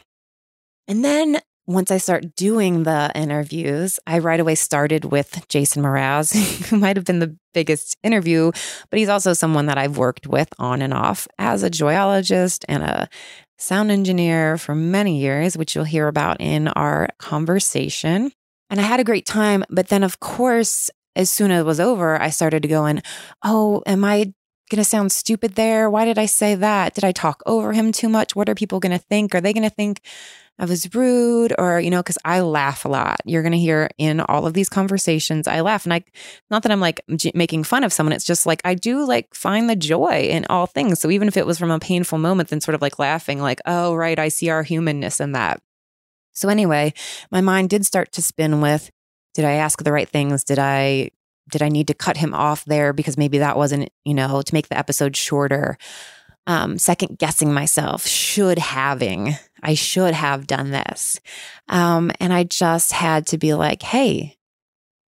And 0.88 1.04
then 1.04 1.40
once 1.66 1.90
I 1.90 1.98
start 1.98 2.34
doing 2.34 2.82
the 2.82 3.12
interviews, 3.14 4.00
I 4.06 4.18
right 4.18 4.40
away 4.40 4.56
started 4.56 5.04
with 5.04 5.46
Jason 5.48 5.82
Mraz, 5.82 6.34
who 6.68 6.76
might 6.78 6.96
have 6.96 7.04
been 7.04 7.20
the 7.20 7.36
biggest 7.54 7.96
interview, 8.02 8.50
but 8.90 8.98
he's 8.98 9.08
also 9.08 9.32
someone 9.34 9.66
that 9.66 9.78
I've 9.78 9.96
worked 9.96 10.26
with 10.26 10.48
on 10.58 10.82
and 10.82 10.92
off 10.92 11.28
as 11.38 11.62
a 11.62 11.70
joyologist 11.70 12.64
and 12.68 12.82
a 12.82 13.08
sound 13.60 13.90
engineer 13.90 14.58
for 14.58 14.74
many 14.74 15.20
years, 15.20 15.56
which 15.56 15.74
you'll 15.74 15.84
hear 15.84 16.08
about 16.08 16.40
in 16.40 16.68
our 16.68 17.08
conversation. 17.18 18.32
And 18.70 18.80
I 18.80 18.84
had 18.84 19.00
a 19.00 19.04
great 19.04 19.26
time. 19.26 19.64
But 19.68 19.88
then, 19.88 20.02
of 20.02 20.20
course, 20.20 20.90
as 21.14 21.28
soon 21.28 21.50
as 21.50 21.60
it 21.60 21.66
was 21.66 21.80
over, 21.80 22.20
I 22.20 22.30
started 22.30 22.68
going, 22.68 23.02
Oh, 23.44 23.82
am 23.86 24.04
I 24.04 24.32
going 24.70 24.82
to 24.82 24.88
sound 24.88 25.12
stupid 25.12 25.54
there? 25.56 25.90
Why 25.90 26.04
did 26.04 26.18
I 26.18 26.26
say 26.26 26.54
that? 26.54 26.94
Did 26.94 27.04
I 27.04 27.12
talk 27.12 27.42
over 27.44 27.72
him 27.72 27.92
too 27.92 28.08
much? 28.08 28.34
What 28.34 28.48
are 28.48 28.54
people 28.54 28.80
going 28.80 28.96
to 28.96 29.04
think? 29.04 29.34
Are 29.34 29.40
they 29.40 29.52
going 29.52 29.68
to 29.68 29.74
think 29.74 30.00
I 30.60 30.66
was 30.66 30.94
rude 30.94 31.54
or, 31.58 31.80
you 31.80 31.88
know, 31.88 32.00
because 32.00 32.18
I 32.22 32.40
laugh 32.40 32.84
a 32.84 32.88
lot. 32.88 33.22
You're 33.24 33.42
going 33.42 33.52
to 33.52 33.58
hear 33.58 33.88
in 33.96 34.20
all 34.20 34.46
of 34.46 34.52
these 34.52 34.68
conversations, 34.68 35.48
I 35.48 35.62
laugh. 35.62 35.86
And 35.86 35.94
I, 35.94 36.04
not 36.50 36.62
that 36.62 36.70
I'm 36.70 36.80
like 36.80 37.00
j- 37.16 37.32
making 37.34 37.64
fun 37.64 37.82
of 37.82 37.94
someone, 37.94 38.12
it's 38.12 38.26
just 38.26 38.44
like 38.44 38.60
I 38.62 38.74
do 38.74 39.06
like 39.06 39.34
find 39.34 39.70
the 39.70 39.76
joy 39.76 40.28
in 40.28 40.44
all 40.50 40.66
things. 40.66 41.00
So 41.00 41.10
even 41.10 41.28
if 41.28 41.38
it 41.38 41.46
was 41.46 41.58
from 41.58 41.70
a 41.70 41.78
painful 41.78 42.18
moment, 42.18 42.50
then 42.50 42.60
sort 42.60 42.74
of 42.74 42.82
like 42.82 42.98
laughing, 42.98 43.40
like, 43.40 43.60
oh, 43.64 43.94
right, 43.94 44.18
I 44.18 44.28
see 44.28 44.50
our 44.50 44.62
humanness 44.62 45.18
in 45.18 45.32
that. 45.32 45.62
So 46.34 46.50
anyway, 46.50 46.92
my 47.30 47.40
mind 47.40 47.70
did 47.70 47.86
start 47.86 48.12
to 48.12 48.22
spin 48.22 48.60
with, 48.60 48.90
did 49.32 49.46
I 49.46 49.52
ask 49.52 49.82
the 49.82 49.92
right 49.92 50.08
things? 50.08 50.44
Did 50.44 50.58
I 50.58 51.10
did 51.50 51.62
I 51.62 51.68
need 51.68 51.86
to 51.88 51.94
cut 51.94 52.16
him 52.16 52.34
off 52.34 52.64
there 52.64 52.92
because 52.92 53.16
maybe 53.16 53.38
that 53.38 53.56
wasn't, 53.56 53.90
you 54.04 54.14
know, 54.14 54.42
to 54.42 54.54
make 54.54 54.68
the 54.68 54.78
episode 54.78 55.16
shorter? 55.16 55.78
Um, 56.46 56.78
second 56.78 57.18
guessing 57.18 57.52
myself, 57.52 58.06
should 58.06 58.58
having 58.58 59.36
I 59.62 59.74
should 59.74 60.14
have 60.14 60.46
done 60.46 60.70
this. 60.70 61.20
Um, 61.68 62.10
and 62.20 62.32
I 62.32 62.44
just 62.44 62.92
had 62.92 63.26
to 63.28 63.38
be 63.38 63.54
like, 63.54 63.82
hey, 63.82 64.36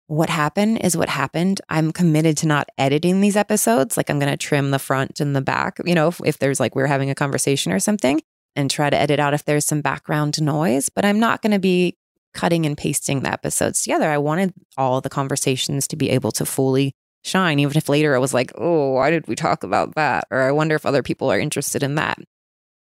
what 0.06 0.28
happened 0.28 0.78
is 0.82 0.96
what 0.96 1.08
happened. 1.08 1.60
I'm 1.68 1.92
committed 1.92 2.36
to 2.38 2.48
not 2.48 2.68
editing 2.76 3.20
these 3.20 3.36
episodes. 3.36 3.96
Like 3.96 4.10
I'm 4.10 4.18
going 4.18 4.32
to 4.32 4.36
trim 4.36 4.72
the 4.72 4.80
front 4.80 5.20
and 5.20 5.36
the 5.36 5.40
back, 5.40 5.78
you 5.84 5.94
know, 5.94 6.08
if, 6.08 6.20
if 6.24 6.38
there's 6.38 6.58
like 6.58 6.74
we're 6.74 6.86
having 6.86 7.10
a 7.10 7.14
conversation 7.14 7.70
or 7.70 7.78
something 7.78 8.20
and 8.56 8.68
try 8.68 8.90
to 8.90 8.96
edit 8.96 9.20
out 9.20 9.34
if 9.34 9.44
there's 9.44 9.64
some 9.64 9.82
background 9.82 10.42
noise, 10.42 10.88
but 10.88 11.04
I'm 11.04 11.20
not 11.20 11.42
going 11.42 11.52
to 11.52 11.60
be 11.60 11.96
cutting 12.34 12.66
and 12.66 12.76
pasting 12.76 13.20
the 13.20 13.32
episodes 13.32 13.82
together. 13.82 14.10
I 14.10 14.18
wanted 14.18 14.52
all 14.76 15.00
the 15.00 15.10
conversations 15.10 15.88
to 15.88 15.96
be 15.96 16.10
able 16.10 16.32
to 16.32 16.46
fully 16.46 16.94
shine, 17.22 17.58
even 17.58 17.76
if 17.76 17.88
later 17.88 18.14
it 18.14 18.20
was 18.20 18.34
like, 18.34 18.52
oh, 18.56 18.92
why 18.92 19.10
did 19.10 19.26
we 19.28 19.34
talk 19.34 19.62
about 19.62 19.94
that? 19.94 20.24
Or 20.30 20.40
I 20.42 20.52
wonder 20.52 20.74
if 20.74 20.86
other 20.86 21.02
people 21.02 21.30
are 21.30 21.38
interested 21.38 21.82
in 21.82 21.96
that. 21.96 22.18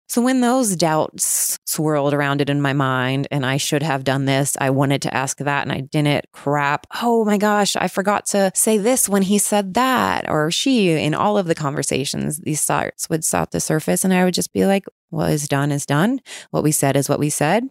So 0.09 0.23
when 0.23 0.41
those 0.41 0.75
doubts 0.75 1.59
swirled 1.67 2.15
around 2.15 2.41
it 2.41 2.49
in 2.49 2.63
my 2.63 2.73
mind 2.73 3.29
and 3.31 3.45
I 3.45 3.59
should 3.59 3.83
have 3.83 4.05
done 4.05 4.25
this, 4.25 4.57
I 4.59 4.71
wanted 4.71 5.03
to 5.03 5.15
ask 5.15 5.37
that 5.37 5.63
and 5.65 5.73
I 5.73 5.81
didn't. 5.81 6.25
Crap. 6.33 6.87
Oh 7.03 7.27
my 7.27 7.37
gosh, 7.37 7.77
I 7.77 7.89
forgot 7.89 8.25
to 8.27 8.51
say 8.55 8.79
this 8.79 9.07
when 9.07 9.21
he 9.21 9.37
said 9.37 9.75
that 9.75 10.25
or 10.27 10.51
she 10.51 10.93
in 10.93 11.13
all 11.13 11.37
of 11.37 11.47
the 11.47 11.55
conversations, 11.55 12.39
these 12.39 12.65
thoughts 12.65 13.11
would 13.11 13.23
start 13.23 13.51
to 13.51 13.61
surface 13.61 14.03
and 14.03 14.15
I 14.15 14.25
would 14.25 14.33
just 14.33 14.55
be 14.55 14.65
like, 14.65 14.87
what 15.11 15.31
is 15.31 15.47
done 15.47 15.71
is 15.71 15.85
done. 15.85 16.21
What 16.53 16.63
we 16.63 16.73
said 16.73 16.97
is 16.97 17.11
what 17.11 17.19
we 17.19 17.29
said. 17.29 17.69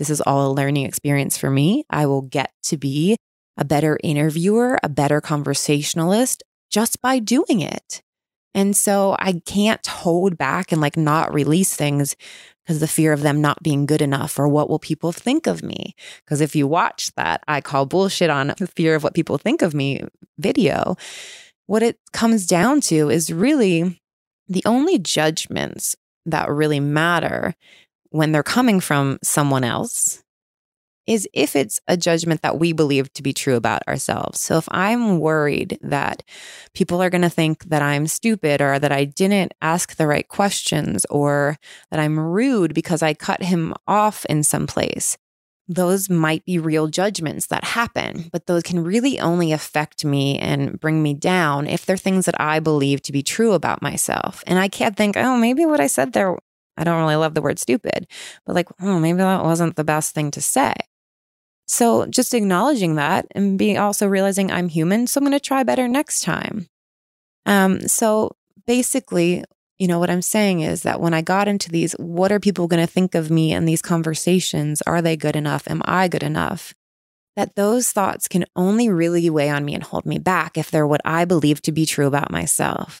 This 0.00 0.08
is 0.08 0.22
all 0.22 0.50
a 0.50 0.54
learning 0.54 0.86
experience 0.86 1.36
for 1.36 1.50
me. 1.50 1.84
I 1.90 2.06
will 2.06 2.22
get 2.22 2.52
to 2.64 2.78
be 2.78 3.18
a 3.58 3.66
better 3.66 3.98
interviewer, 4.02 4.80
a 4.82 4.88
better 4.88 5.20
conversationalist 5.20 6.42
just 6.70 7.02
by 7.02 7.18
doing 7.18 7.60
it. 7.60 8.00
And 8.54 8.74
so 8.74 9.14
I 9.18 9.42
can't 9.44 9.86
hold 9.86 10.38
back 10.38 10.72
and 10.72 10.80
like 10.80 10.96
not 10.96 11.34
release 11.34 11.76
things 11.76 12.16
because 12.64 12.80
the 12.80 12.88
fear 12.88 13.12
of 13.12 13.20
them 13.20 13.42
not 13.42 13.62
being 13.62 13.84
good 13.84 14.00
enough 14.00 14.38
or 14.38 14.48
what 14.48 14.70
will 14.70 14.78
people 14.78 15.12
think 15.12 15.46
of 15.46 15.62
me. 15.62 15.94
Because 16.24 16.40
if 16.40 16.56
you 16.56 16.66
watch 16.66 17.12
that, 17.16 17.44
I 17.46 17.60
call 17.60 17.84
bullshit 17.84 18.30
on 18.30 18.54
the 18.56 18.68
fear 18.68 18.94
of 18.94 19.04
what 19.04 19.12
people 19.12 19.36
think 19.36 19.60
of 19.60 19.74
me 19.74 20.02
video, 20.38 20.96
what 21.66 21.82
it 21.82 21.98
comes 22.14 22.46
down 22.46 22.80
to 22.82 23.10
is 23.10 23.30
really 23.30 24.00
the 24.48 24.62
only 24.64 24.98
judgments 24.98 25.94
that 26.24 26.48
really 26.48 26.80
matter 26.80 27.54
when 28.10 28.32
they're 28.32 28.42
coming 28.42 28.80
from 28.80 29.18
someone 29.22 29.64
else 29.64 30.22
is 31.06 31.28
if 31.32 31.56
it's 31.56 31.80
a 31.88 31.96
judgment 31.96 32.42
that 32.42 32.58
we 32.58 32.72
believe 32.72 33.12
to 33.14 33.22
be 33.22 33.32
true 33.32 33.56
about 33.56 33.82
ourselves. 33.88 34.38
So 34.38 34.58
if 34.58 34.68
I'm 34.70 35.18
worried 35.18 35.78
that 35.82 36.22
people 36.72 37.02
are 37.02 37.10
going 37.10 37.22
to 37.22 37.30
think 37.30 37.64
that 37.64 37.82
I'm 37.82 38.06
stupid 38.06 38.60
or 38.60 38.78
that 38.78 38.92
I 38.92 39.06
didn't 39.06 39.52
ask 39.60 39.96
the 39.96 40.06
right 40.06 40.28
questions 40.28 41.04
or 41.06 41.58
that 41.90 41.98
I'm 41.98 42.20
rude 42.20 42.74
because 42.74 43.02
I 43.02 43.14
cut 43.14 43.42
him 43.42 43.74
off 43.88 44.24
in 44.26 44.44
some 44.44 44.68
place, 44.68 45.16
those 45.66 46.10
might 46.10 46.44
be 46.44 46.58
real 46.58 46.88
judgments 46.88 47.46
that 47.46 47.64
happen, 47.64 48.28
but 48.32 48.46
those 48.46 48.62
can 48.62 48.82
really 48.82 49.20
only 49.20 49.52
affect 49.52 50.04
me 50.04 50.36
and 50.38 50.78
bring 50.78 51.02
me 51.02 51.14
down 51.14 51.66
if 51.66 51.86
they're 51.86 51.96
things 51.96 52.26
that 52.26 52.40
I 52.40 52.58
believe 52.58 53.02
to 53.02 53.12
be 53.12 53.22
true 53.22 53.52
about 53.52 53.80
myself. 53.80 54.42
And 54.46 54.58
I 54.58 54.68
can't 54.68 54.96
think, 54.96 55.16
oh, 55.16 55.36
maybe 55.36 55.64
what 55.66 55.80
I 55.80 55.86
said 55.86 56.12
there, 56.12 56.36
I 56.80 56.84
don't 56.84 57.00
really 57.00 57.16
love 57.16 57.34
the 57.34 57.42
word 57.42 57.58
stupid, 57.58 58.06
but 58.46 58.54
like, 58.54 58.68
oh, 58.80 58.98
maybe 58.98 59.18
that 59.18 59.44
wasn't 59.44 59.76
the 59.76 59.84
best 59.84 60.14
thing 60.14 60.30
to 60.30 60.40
say. 60.40 60.72
So 61.68 62.06
just 62.06 62.34
acknowledging 62.34 62.96
that 62.96 63.26
and 63.32 63.58
being 63.58 63.78
also 63.78 64.08
realizing 64.08 64.50
I'm 64.50 64.68
human. 64.68 65.06
So 65.06 65.18
I'm 65.18 65.24
going 65.24 65.38
to 65.38 65.40
try 65.40 65.62
better 65.62 65.86
next 65.86 66.22
time. 66.22 66.66
Um, 67.46 67.86
so 67.86 68.34
basically, 68.66 69.44
you 69.78 69.86
know, 69.86 69.98
what 69.98 70.10
I'm 70.10 70.22
saying 70.22 70.60
is 70.60 70.82
that 70.82 71.00
when 71.00 71.14
I 71.14 71.22
got 71.22 71.48
into 71.48 71.70
these, 71.70 71.92
what 71.92 72.32
are 72.32 72.40
people 72.40 72.66
going 72.66 72.84
to 72.84 72.92
think 72.92 73.14
of 73.14 73.30
me 73.30 73.52
in 73.52 73.66
these 73.66 73.82
conversations? 73.82 74.82
Are 74.82 75.00
they 75.00 75.16
good 75.16 75.36
enough? 75.36 75.68
Am 75.68 75.82
I 75.84 76.08
good 76.08 76.22
enough? 76.22 76.74
That 77.36 77.54
those 77.56 77.92
thoughts 77.92 78.26
can 78.26 78.46
only 78.56 78.88
really 78.88 79.30
weigh 79.30 79.50
on 79.50 79.64
me 79.64 79.74
and 79.74 79.84
hold 79.84 80.06
me 80.06 80.18
back 80.18 80.58
if 80.58 80.70
they're 80.70 80.86
what 80.86 81.00
I 81.04 81.24
believe 81.24 81.62
to 81.62 81.72
be 81.72 81.86
true 81.86 82.06
about 82.06 82.32
myself. 82.32 83.00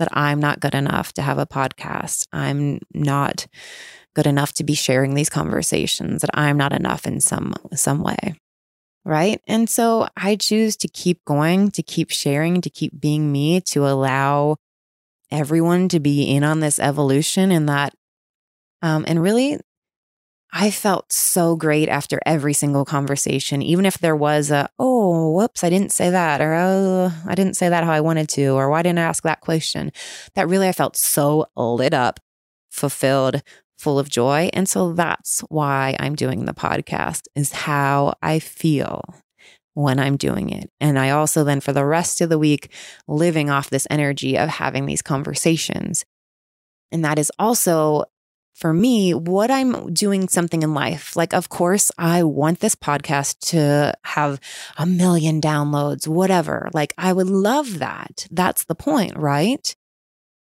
That 0.00 0.08
I'm 0.12 0.40
not 0.40 0.60
good 0.60 0.74
enough 0.74 1.12
to 1.12 1.22
have 1.22 1.38
a 1.38 1.46
podcast. 1.46 2.26
I'm 2.32 2.80
not 2.92 3.46
good 4.14 4.26
enough 4.26 4.52
to 4.54 4.64
be 4.64 4.74
sharing 4.74 5.14
these 5.14 5.30
conversations, 5.30 6.22
that 6.22 6.30
I'm 6.34 6.56
not 6.56 6.72
enough 6.72 7.06
in 7.06 7.20
some 7.20 7.54
some 7.74 8.02
way. 8.02 8.34
Right? 9.04 9.40
And 9.46 9.70
so 9.70 10.08
I 10.16 10.36
choose 10.36 10.76
to 10.78 10.88
keep 10.88 11.24
going, 11.24 11.70
to 11.72 11.82
keep 11.82 12.10
sharing, 12.10 12.60
to 12.62 12.70
keep 12.70 13.00
being 13.00 13.30
me, 13.30 13.60
to 13.72 13.86
allow 13.86 14.56
everyone 15.30 15.88
to 15.90 16.00
be 16.00 16.24
in 16.34 16.42
on 16.44 16.60
this 16.60 16.78
evolution 16.78 17.52
and 17.52 17.68
that 17.68 17.94
um 18.82 19.04
and 19.06 19.22
really 19.22 19.58
I 20.52 20.70
felt 20.70 21.12
so 21.12 21.54
great 21.54 21.88
after 21.88 22.20
every 22.26 22.54
single 22.54 22.84
conversation, 22.84 23.62
even 23.62 23.86
if 23.86 23.98
there 23.98 24.16
was 24.16 24.50
a, 24.50 24.68
oh, 24.78 25.32
whoops, 25.32 25.62
I 25.62 25.70
didn't 25.70 25.92
say 25.92 26.10
that, 26.10 26.40
or 26.40 26.54
oh, 26.54 27.12
I 27.26 27.34
didn't 27.34 27.54
say 27.56 27.68
that 27.68 27.84
how 27.84 27.92
I 27.92 28.00
wanted 28.00 28.28
to, 28.30 28.48
or 28.48 28.68
why 28.68 28.82
didn't 28.82 28.98
I 28.98 29.02
ask 29.02 29.22
that 29.22 29.40
question? 29.40 29.92
That 30.34 30.48
really 30.48 30.68
I 30.68 30.72
felt 30.72 30.96
so 30.96 31.46
lit 31.56 31.94
up, 31.94 32.18
fulfilled, 32.70 33.42
full 33.78 33.98
of 33.98 34.10
joy. 34.10 34.50
And 34.52 34.68
so 34.68 34.92
that's 34.92 35.40
why 35.48 35.96
I'm 36.00 36.14
doing 36.14 36.44
the 36.44 36.52
podcast 36.52 37.28
is 37.34 37.52
how 37.52 38.14
I 38.20 38.38
feel 38.40 39.02
when 39.74 39.98
I'm 39.98 40.16
doing 40.16 40.50
it. 40.50 40.70
And 40.80 40.98
I 40.98 41.10
also 41.10 41.44
then 41.44 41.60
for 41.60 41.72
the 41.72 41.84
rest 41.84 42.20
of 42.20 42.28
the 42.28 42.38
week 42.38 42.72
living 43.06 43.50
off 43.50 43.70
this 43.70 43.86
energy 43.88 44.36
of 44.36 44.48
having 44.48 44.86
these 44.86 45.00
conversations. 45.00 46.04
And 46.92 47.04
that 47.04 47.18
is 47.18 47.30
also 47.38 48.04
for 48.54 48.72
me 48.72 49.14
what 49.14 49.50
I'm 49.50 49.92
doing 49.92 50.28
something 50.28 50.62
in 50.62 50.74
life. 50.74 51.16
Like 51.16 51.32
of 51.32 51.48
course 51.48 51.90
I 51.98 52.22
want 52.22 52.60
this 52.60 52.74
podcast 52.74 53.38
to 53.50 53.94
have 54.04 54.40
a 54.76 54.86
million 54.86 55.40
downloads, 55.40 56.06
whatever. 56.06 56.68
Like 56.72 56.92
I 56.98 57.12
would 57.12 57.28
love 57.28 57.78
that. 57.78 58.26
That's 58.30 58.64
the 58.64 58.74
point, 58.74 59.16
right? 59.16 59.74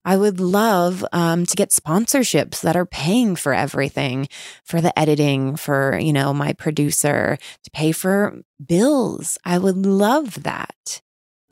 I 0.05 0.17
would 0.17 0.39
love 0.39 1.03
um, 1.11 1.47
to 1.47 1.55
get 1.55 1.71
sponsorships 1.71 2.61
that 2.61 2.75
are 2.75 2.85
paying 2.85 3.35
for 3.35 3.55
everything, 3.55 4.29
for 4.63 4.79
the 4.79 4.97
editing, 4.97 5.55
for, 5.55 5.97
you 5.97 6.13
know, 6.13 6.31
my 6.31 6.53
producer, 6.53 7.39
to 7.63 7.71
pay 7.71 7.91
for 7.91 8.41
bills. 8.63 9.39
I 9.43 9.57
would 9.57 9.77
love 9.77 10.43
that. 10.43 11.01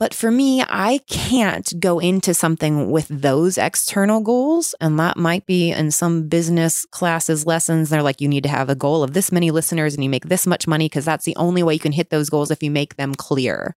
But 0.00 0.12
for 0.12 0.30
me, 0.30 0.62
I 0.62 1.00
can't 1.08 1.72
go 1.78 2.00
into 2.00 2.34
something 2.34 2.90
with 2.90 3.06
those 3.08 3.56
external 3.56 4.20
goals. 4.20 4.74
And 4.80 4.98
that 4.98 5.16
might 5.16 5.46
be 5.46 5.70
in 5.70 5.92
some 5.92 6.28
business 6.28 6.84
classes, 6.90 7.46
lessons. 7.46 7.90
They're 7.90 8.02
like, 8.02 8.20
you 8.20 8.28
need 8.28 8.42
to 8.42 8.48
have 8.48 8.68
a 8.68 8.74
goal 8.74 9.02
of 9.02 9.12
this 9.12 9.30
many 9.30 9.50
listeners 9.52 9.94
and 9.94 10.02
you 10.02 10.10
make 10.10 10.26
this 10.26 10.46
much 10.46 10.66
money 10.66 10.86
because 10.86 11.04
that's 11.04 11.24
the 11.24 11.36
only 11.36 11.62
way 11.62 11.74
you 11.74 11.80
can 11.80 11.92
hit 11.92 12.10
those 12.10 12.28
goals 12.28 12.50
if 12.50 12.62
you 12.62 12.70
make 12.70 12.96
them 12.96 13.14
clear 13.14 13.76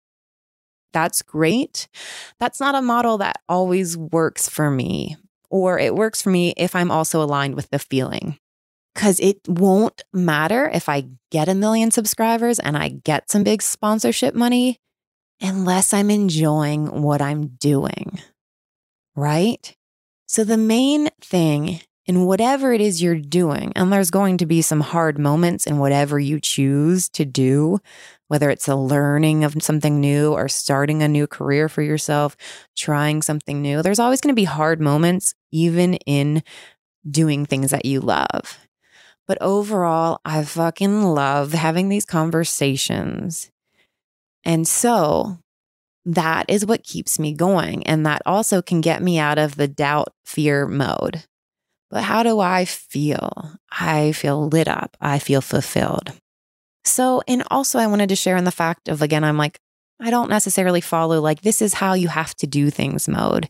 that's 0.97 1.21
great. 1.21 1.89
That's 2.41 2.59
not 2.59 2.75
a 2.75 2.81
model 2.81 3.19
that 3.19 3.43
always 3.51 3.99
works 3.99 4.49
for 4.49 4.71
me, 4.71 5.19
or 5.51 5.79
it 5.79 5.95
works 5.95 6.23
for 6.23 6.31
me 6.31 6.55
if 6.57 6.75
I'm 6.75 6.91
also 6.91 7.23
aligned 7.23 7.55
with 7.55 7.69
the 7.69 7.79
feeling. 7.79 8.39
Because 8.95 9.21
it 9.21 9.41
won't 9.47 10.05
matter 10.15 10.71
if 10.73 10.89
I 10.89 11.05
get 11.31 11.51
a 11.51 11.55
million 11.55 11.91
subscribers 11.91 12.59
and 12.59 12.79
I 12.79 12.89
get 12.89 13.31
some 13.31 13.45
big 13.45 13.61
sponsorship 13.61 14.35
money 14.35 14.81
unless 15.41 15.93
I'm 15.93 16.11
enjoying 16.11 17.03
what 17.03 17.21
I'm 17.21 17.49
doing. 17.59 18.21
Right? 19.15 19.77
So, 20.27 20.45
the 20.45 20.57
main 20.57 21.09
thing 21.21 21.81
in 22.07 22.25
whatever 22.25 22.73
it 22.73 22.81
is 22.81 23.03
you're 23.03 23.19
doing, 23.19 23.73
and 23.75 23.93
there's 23.93 24.11
going 24.11 24.39
to 24.39 24.47
be 24.47 24.63
some 24.63 24.81
hard 24.81 25.19
moments 25.19 25.67
in 25.67 25.79
whatever 25.79 26.19
you 26.19 26.41
choose 26.41 27.09
to 27.11 27.25
do, 27.25 27.81
whether 28.29 28.51
it's 28.51 28.69
a 28.69 28.77
learning 28.77 29.45
of 29.45 29.61
something 29.63 30.01
new 30.01 30.33
or 30.33 30.49
starting 30.49 31.03
a 31.03 31.09
new 31.09 31.27
career 31.27 31.69
for 31.69 31.83
yourself, 31.83 32.37
trying 32.77 33.23
something 33.23 33.61
new, 33.61 33.83
there's 33.83 33.99
always 33.99 34.21
going 34.21 34.35
to 34.35 34.41
be 34.41 34.45
hard 34.45 34.81
moments, 34.81 35.35
even 35.51 35.95
in 35.95 36.43
doing 37.09 37.47
things 37.47 37.71
that 37.71 37.85
you 37.85 38.01
love. 38.01 38.59
But 39.27 39.39
overall, 39.41 40.21
I 40.25 40.45
fucking 40.45 41.03
love 41.03 41.53
having 41.53 41.89
these 41.89 42.05
conversations. 42.05 43.51
And 44.47 44.67
so 44.67 45.41
that 46.07 46.49
is 46.49 46.65
what 46.65 46.85
keeps 46.85 47.19
me 47.19 47.35
going. 47.35 47.85
And 47.85 48.07
that 48.07 48.23
also 48.25 48.63
can 48.63 48.81
get 48.81 49.03
me 49.03 49.19
out 49.19 49.39
of 49.39 49.57
the 49.57 49.67
doubt 49.69 50.15
fear 50.25 50.67
mode. 50.67 51.25
But 51.91 52.05
how 52.05 52.23
do 52.23 52.39
I 52.39 52.65
feel? 52.65 53.59
I 53.71 54.13
feel 54.13 54.49
lit 54.49 54.69
up. 54.69 54.97
I 55.01 55.19
feel 55.19 55.41
fulfilled. 55.41 56.13
So, 56.85 57.23
and 57.27 57.43
also 57.51 57.81
I 57.81 57.89
wanted 57.89 58.09
to 58.11 58.17
share 58.17 58.37
in 58.37 58.45
the 58.45 58.53
fact 58.53 58.89
of 58.89 59.03
again, 59.03 59.25
I'm 59.25 59.37
like, 59.37 59.59
I 60.01 60.11
don't 60.11 60.31
necessarily 60.31 60.81
follow 60.81 61.21
like 61.21 61.41
this 61.41 61.61
is 61.61 61.75
how 61.75 61.95
you 61.95 62.09
have 62.09 62.35
to 62.37 62.47
do 62.47 62.71
things 62.71 63.09
mode. 63.09 63.49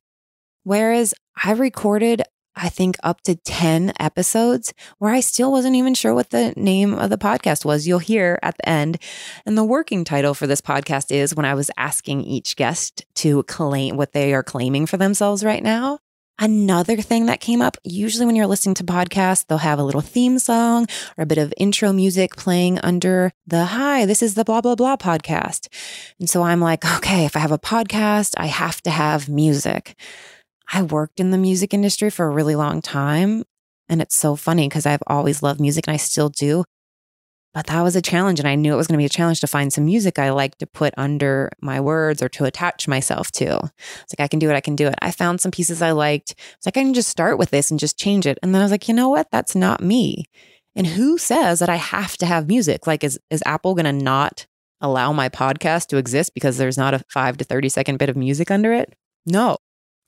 Whereas 0.64 1.12
I 1.44 1.52
recorded, 1.52 2.22
I 2.56 2.70
think 2.70 2.96
up 3.02 3.20
to 3.22 3.36
10 3.36 3.92
episodes 4.00 4.72
where 4.98 5.12
I 5.12 5.20
still 5.20 5.52
wasn't 5.52 5.76
even 5.76 5.94
sure 5.94 6.14
what 6.14 6.30
the 6.30 6.54
name 6.56 6.94
of 6.94 7.10
the 7.10 7.18
podcast 7.18 7.64
was. 7.64 7.86
You'll 7.86 7.98
hear 7.98 8.38
at 8.42 8.56
the 8.56 8.68
end. 8.68 8.98
And 9.44 9.58
the 9.58 9.64
working 9.64 10.04
title 10.04 10.32
for 10.32 10.46
this 10.46 10.62
podcast 10.62 11.12
is 11.12 11.34
when 11.34 11.44
I 11.44 11.54
was 11.54 11.70
asking 11.76 12.22
each 12.22 12.56
guest 12.56 13.04
to 13.16 13.42
claim 13.44 13.96
what 13.96 14.12
they 14.12 14.32
are 14.32 14.42
claiming 14.42 14.86
for 14.86 14.96
themselves 14.96 15.44
right 15.44 15.62
now. 15.62 15.98
Another 16.38 16.98
thing 16.98 17.26
that 17.26 17.40
came 17.40 17.62
up, 17.62 17.78
usually 17.82 18.26
when 18.26 18.36
you're 18.36 18.46
listening 18.46 18.74
to 18.74 18.84
podcasts, 18.84 19.46
they'll 19.46 19.56
have 19.58 19.78
a 19.78 19.82
little 19.82 20.02
theme 20.02 20.38
song 20.38 20.86
or 21.16 21.22
a 21.22 21.26
bit 21.26 21.38
of 21.38 21.54
intro 21.56 21.94
music 21.94 22.36
playing 22.36 22.78
under 22.80 23.32
the 23.46 23.64
hi, 23.64 24.04
this 24.04 24.22
is 24.22 24.34
the 24.34 24.44
blah, 24.44 24.60
blah, 24.60 24.74
blah 24.74 24.96
podcast. 24.96 25.68
And 26.20 26.28
so 26.28 26.42
I'm 26.42 26.60
like, 26.60 26.84
okay, 26.96 27.24
if 27.24 27.36
I 27.36 27.38
have 27.38 27.52
a 27.52 27.58
podcast, 27.58 28.34
I 28.36 28.46
have 28.46 28.82
to 28.82 28.90
have 28.90 29.30
music. 29.30 29.96
I 30.72 30.82
worked 30.82 31.20
in 31.20 31.30
the 31.30 31.38
music 31.38 31.72
industry 31.72 32.10
for 32.10 32.26
a 32.26 32.30
really 32.30 32.56
long 32.56 32.82
time. 32.82 33.44
And 33.88 34.02
it's 34.02 34.16
so 34.16 34.34
funny 34.36 34.68
because 34.68 34.86
I've 34.86 35.02
always 35.06 35.42
loved 35.42 35.60
music 35.60 35.86
and 35.86 35.94
I 35.94 35.96
still 35.96 36.28
do. 36.28 36.64
But 37.54 37.68
that 37.68 37.82
was 37.82 37.96
a 37.96 38.02
challenge. 38.02 38.38
And 38.38 38.48
I 38.48 38.54
knew 38.54 38.74
it 38.74 38.76
was 38.76 38.86
going 38.86 38.98
to 38.98 39.02
be 39.02 39.06
a 39.06 39.08
challenge 39.08 39.40
to 39.40 39.46
find 39.46 39.72
some 39.72 39.86
music 39.86 40.18
I 40.18 40.30
like 40.30 40.58
to 40.58 40.66
put 40.66 40.92
under 40.96 41.50
my 41.62 41.80
words 41.80 42.20
or 42.20 42.28
to 42.30 42.44
attach 42.44 42.86
myself 42.86 43.30
to. 43.32 43.58
It's 44.02 44.12
like, 44.18 44.24
I 44.24 44.28
can 44.28 44.38
do 44.38 44.50
it. 44.50 44.54
I 44.54 44.60
can 44.60 44.76
do 44.76 44.88
it. 44.88 44.96
I 45.00 45.10
found 45.10 45.40
some 45.40 45.52
pieces 45.52 45.80
I 45.80 45.92
liked. 45.92 46.32
It's 46.32 46.66
like, 46.66 46.76
I 46.76 46.82
can 46.82 46.92
just 46.92 47.08
start 47.08 47.38
with 47.38 47.50
this 47.50 47.70
and 47.70 47.80
just 47.80 47.98
change 47.98 48.26
it. 48.26 48.38
And 48.42 48.54
then 48.54 48.60
I 48.60 48.64
was 48.64 48.72
like, 48.72 48.88
you 48.88 48.94
know 48.94 49.08
what? 49.08 49.28
That's 49.30 49.54
not 49.54 49.80
me. 49.80 50.26
And 50.74 50.86
who 50.86 51.16
says 51.16 51.60
that 51.60 51.70
I 51.70 51.76
have 51.76 52.18
to 52.18 52.26
have 52.26 52.48
music? 52.48 52.86
Like, 52.86 53.02
is, 53.02 53.18
is 53.30 53.42
Apple 53.46 53.74
going 53.74 53.86
to 53.86 53.92
not 53.92 54.46
allow 54.82 55.12
my 55.12 55.30
podcast 55.30 55.86
to 55.86 55.96
exist 55.96 56.34
because 56.34 56.58
there's 56.58 56.76
not 56.76 56.92
a 56.92 57.02
five 57.08 57.38
to 57.38 57.44
30 57.44 57.70
second 57.70 57.98
bit 57.98 58.10
of 58.10 58.16
music 58.16 58.50
under 58.50 58.74
it? 58.74 58.94
No. 59.24 59.56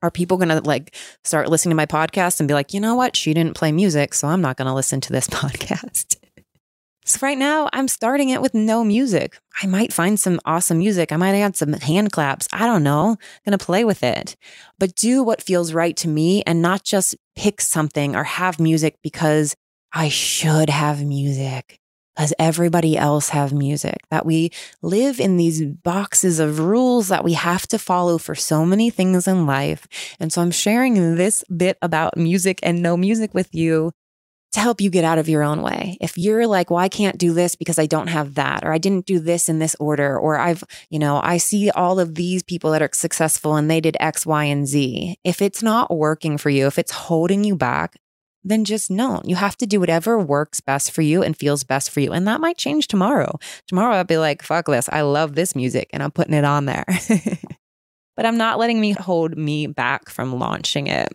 Are 0.03 0.11
people 0.11 0.37
going 0.37 0.49
to 0.49 0.61
like 0.61 0.95
start 1.25 1.49
listening 1.49 1.73
to 1.73 1.77
my 1.77 1.87
podcast 1.87 2.41
and 2.41 2.49
be 2.49 2.55
like, 2.55 2.73
you 2.73 2.81
know 2.81 2.95
what? 2.95 3.17
She 3.17 3.35
didn't 3.35 3.57
play 3.57 3.73
music, 3.73 4.15
so 4.15 4.29
I'm 4.29 4.41
not 4.41 4.57
going 4.57 4.67
to 4.69 4.75
listen 4.75 5.01
to 5.03 5.13
this 5.13 5.27
podcast. 5.29 6.17
So 7.05 7.19
right 7.23 7.39
now, 7.39 7.71
I'm 7.73 7.89
starting 7.89 8.29
it 8.29 8.43
with 8.43 8.53
no 8.53 8.85
music. 8.85 9.39
I 9.63 9.67
might 9.67 9.95
find 9.95 10.21
some 10.21 10.41
awesome 10.45 10.79
music. 10.79 11.11
I 11.11 11.17
might 11.17 11.35
add 11.35 11.57
some 11.57 11.73
hand 11.73 12.13
claps. 12.13 12.47
I 12.53 12.67
don't 12.67 12.83
know. 12.83 13.13
I'm 13.13 13.17
going 13.47 13.59
to 13.59 13.65
play 13.65 13.83
with 13.83 14.03
it. 14.03 14.37
But 14.79 14.95
do 14.95 15.23
what 15.23 15.43
feels 15.43 15.73
right 15.73 15.97
to 15.97 16.09
me 16.09 16.43
and 16.43 16.61
not 16.61 16.85
just 16.85 17.17
pick 17.35 17.63
something 17.63 18.15
or 18.15 18.25
have 18.25 18.61
music 18.61 18.97
because 19.03 19.57
I 19.91 20.11
should 20.11 20.69
have 20.69 21.03
music 21.03 21.81
as 22.19 22.35
everybody 22.39 22.97
else 22.97 23.31
have 23.31 23.53
music, 23.53 23.99
that 24.11 24.27
we 24.27 24.51
live 24.83 25.21
in 25.21 25.37
these 25.37 25.65
boxes 25.65 26.41
of 26.41 26.59
rules 26.59 27.09
that 27.09 27.25
we 27.25 27.35
have 27.35 27.67
to 27.69 27.79
follow 27.79 28.19
for 28.19 28.35
so 28.35 28.67
many 28.67 28.91
things 28.91 29.29
in 29.29 29.47
life. 29.47 29.87
And 30.19 30.33
so 30.33 30.43
I'm 30.43 30.51
sharing 30.51 31.15
this 31.15 31.45
bit 31.45 31.79
about 31.81 32.17
music 32.17 32.59
and 32.63 32.83
no 32.83 32.97
music 32.97 33.33
with 33.33 33.55
you 33.55 33.93
to 34.53 34.61
help 34.61 34.81
you 34.81 34.91
get 34.91 35.05
out 35.05 35.19
of 35.19 35.29
your 35.29 35.43
own 35.43 35.63
way. 35.63 35.97
If 36.01 36.17
you're 36.17 36.47
like, 36.47 36.71
well, 36.71 36.79
I 36.79 36.89
can't 36.89 37.19
do 37.19 37.33
this 37.35 37.55
because 37.55 37.79
I 37.79 37.87
don't 37.87 38.07
have 38.09 38.35
that, 38.35 38.65
or 38.65 38.73
I 38.73 38.79
didn't 38.79 39.07
do 39.07 39.19
this 39.19 39.49
in 39.49 39.59
this 39.59 39.77
order, 39.79 40.19
or 40.19 40.39
I've, 40.39 40.65
you 40.91 40.99
know, 40.99 41.21
I 41.23 41.37
see 41.37 41.71
all 41.71 42.01
of 42.01 42.15
these 42.15 42.43
people 42.43 42.71
that 42.73 42.83
are 42.83 42.91
successful 42.95 43.57
and 43.57 43.71
they 43.71 43.81
did 43.81 43.97
X, 44.01 44.25
Y, 44.25 44.45
and 44.45 44.67
Z. 44.67 45.19
If 45.23 45.43
it's 45.43 45.63
not 45.63 45.95
working 45.95 46.39
for 46.39 46.51
you, 46.51 46.67
if 46.67 46.79
it's 46.79 46.93
holding 46.93 47.45
you 47.45 47.57
back, 47.57 47.97
then 48.49 48.65
just 48.65 48.91
know 48.91 49.21
you 49.25 49.37
have 49.37 49.57
to 49.59 49.67
do 49.67 49.81
whatever 49.81 50.19
works 50.19 50.61
best 50.61 50.91
for 50.91 51.03
you 51.03 51.23
and 51.23 51.37
feels 51.37 51.65
best 51.65 51.91
for 51.91 52.01
you. 52.01 52.13
And 52.13 52.27
that 52.27 52.41
might 52.41 52.57
change 52.57 52.89
tomorrow. 52.89 53.39
Tomorrow 53.67 53.97
I'll 53.97 54.05
be 54.05 54.19
like, 54.19 54.43
fuck 54.43 54.67
this. 54.67 54.89
I 54.91 55.03
love 55.03 55.35
this 55.35 55.55
music 55.55 55.91
and 55.93 56.03
I'm 56.03 56.11
putting 56.11 56.35
it 56.35 56.45
on 56.45 56.65
there. 56.65 56.85
but 58.17 58.27
I'm 58.27 58.37
not 58.37 58.59
letting 58.59 58.81
me 58.81 58.93
hold 58.93 59.37
me 59.37 59.67
back 59.67 60.09
from 60.09 60.39
launching 60.39 60.87
it. 60.87 61.13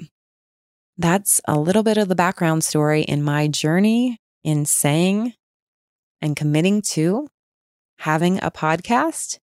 That's 0.97 1.41
a 1.47 1.57
little 1.57 1.83
bit 1.83 1.97
of 1.97 2.07
the 2.07 2.15
background 2.15 2.63
story 2.63 3.01
in 3.01 3.23
my 3.23 3.47
journey 3.47 4.19
in 4.43 4.65
saying 4.65 5.33
and 6.21 6.35
committing 6.35 6.81
to 6.81 7.27
having 7.99 8.37
a 8.43 8.51
podcast 8.51 9.39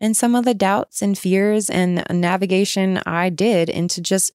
and 0.00 0.16
some 0.16 0.34
of 0.34 0.44
the 0.44 0.54
doubts 0.54 1.02
and 1.02 1.18
fears 1.18 1.68
and 1.68 2.04
navigation 2.10 3.00
I 3.04 3.30
did 3.30 3.68
into 3.68 4.00
just 4.00 4.32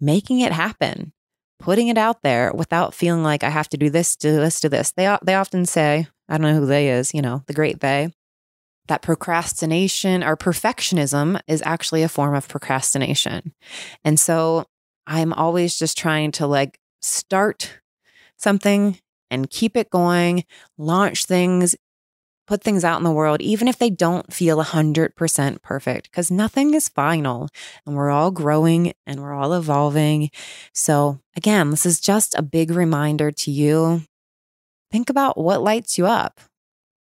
making 0.00 0.40
it 0.40 0.52
happen 0.52 1.12
putting 1.58 1.88
it 1.88 1.98
out 1.98 2.22
there 2.22 2.52
without 2.52 2.94
feeling 2.94 3.22
like 3.22 3.42
I 3.42 3.50
have 3.50 3.68
to 3.70 3.76
do 3.76 3.90
this, 3.90 4.16
do 4.16 4.36
this, 4.36 4.60
do 4.60 4.68
this. 4.68 4.92
They, 4.92 5.16
they 5.22 5.34
often 5.34 5.66
say, 5.66 6.06
I 6.28 6.38
don't 6.38 6.52
know 6.52 6.60
who 6.60 6.66
they 6.66 6.90
is, 6.90 7.12
you 7.14 7.22
know, 7.22 7.42
the 7.46 7.54
great 7.54 7.80
they, 7.80 8.12
that 8.88 9.02
procrastination 9.02 10.24
or 10.24 10.36
perfectionism 10.36 11.40
is 11.46 11.62
actually 11.64 12.02
a 12.02 12.08
form 12.08 12.34
of 12.34 12.48
procrastination. 12.48 13.52
And 14.04 14.18
so 14.18 14.66
I'm 15.06 15.32
always 15.32 15.78
just 15.78 15.96
trying 15.96 16.32
to 16.32 16.46
like 16.46 16.78
start 17.00 17.80
something 18.36 18.98
and 19.30 19.50
keep 19.50 19.76
it 19.76 19.90
going, 19.90 20.44
launch 20.76 21.26
things, 21.26 21.74
put 22.48 22.62
things 22.62 22.82
out 22.82 22.96
in 22.96 23.04
the 23.04 23.12
world, 23.12 23.42
even 23.42 23.68
if 23.68 23.78
they 23.78 23.90
don't 23.90 24.32
feel 24.32 24.56
100% 24.56 25.62
perfect, 25.62 26.10
because 26.10 26.30
nothing 26.30 26.72
is 26.72 26.88
final 26.88 27.50
and 27.84 27.94
we're 27.94 28.10
all 28.10 28.30
growing 28.30 28.94
and 29.06 29.20
we're 29.20 29.34
all 29.34 29.52
evolving. 29.52 30.30
So, 30.72 31.20
again, 31.36 31.70
this 31.70 31.84
is 31.84 32.00
just 32.00 32.34
a 32.34 32.42
big 32.42 32.70
reminder 32.70 33.30
to 33.30 33.50
you. 33.50 34.02
Think 34.90 35.10
about 35.10 35.36
what 35.36 35.62
lights 35.62 35.98
you 35.98 36.06
up. 36.06 36.40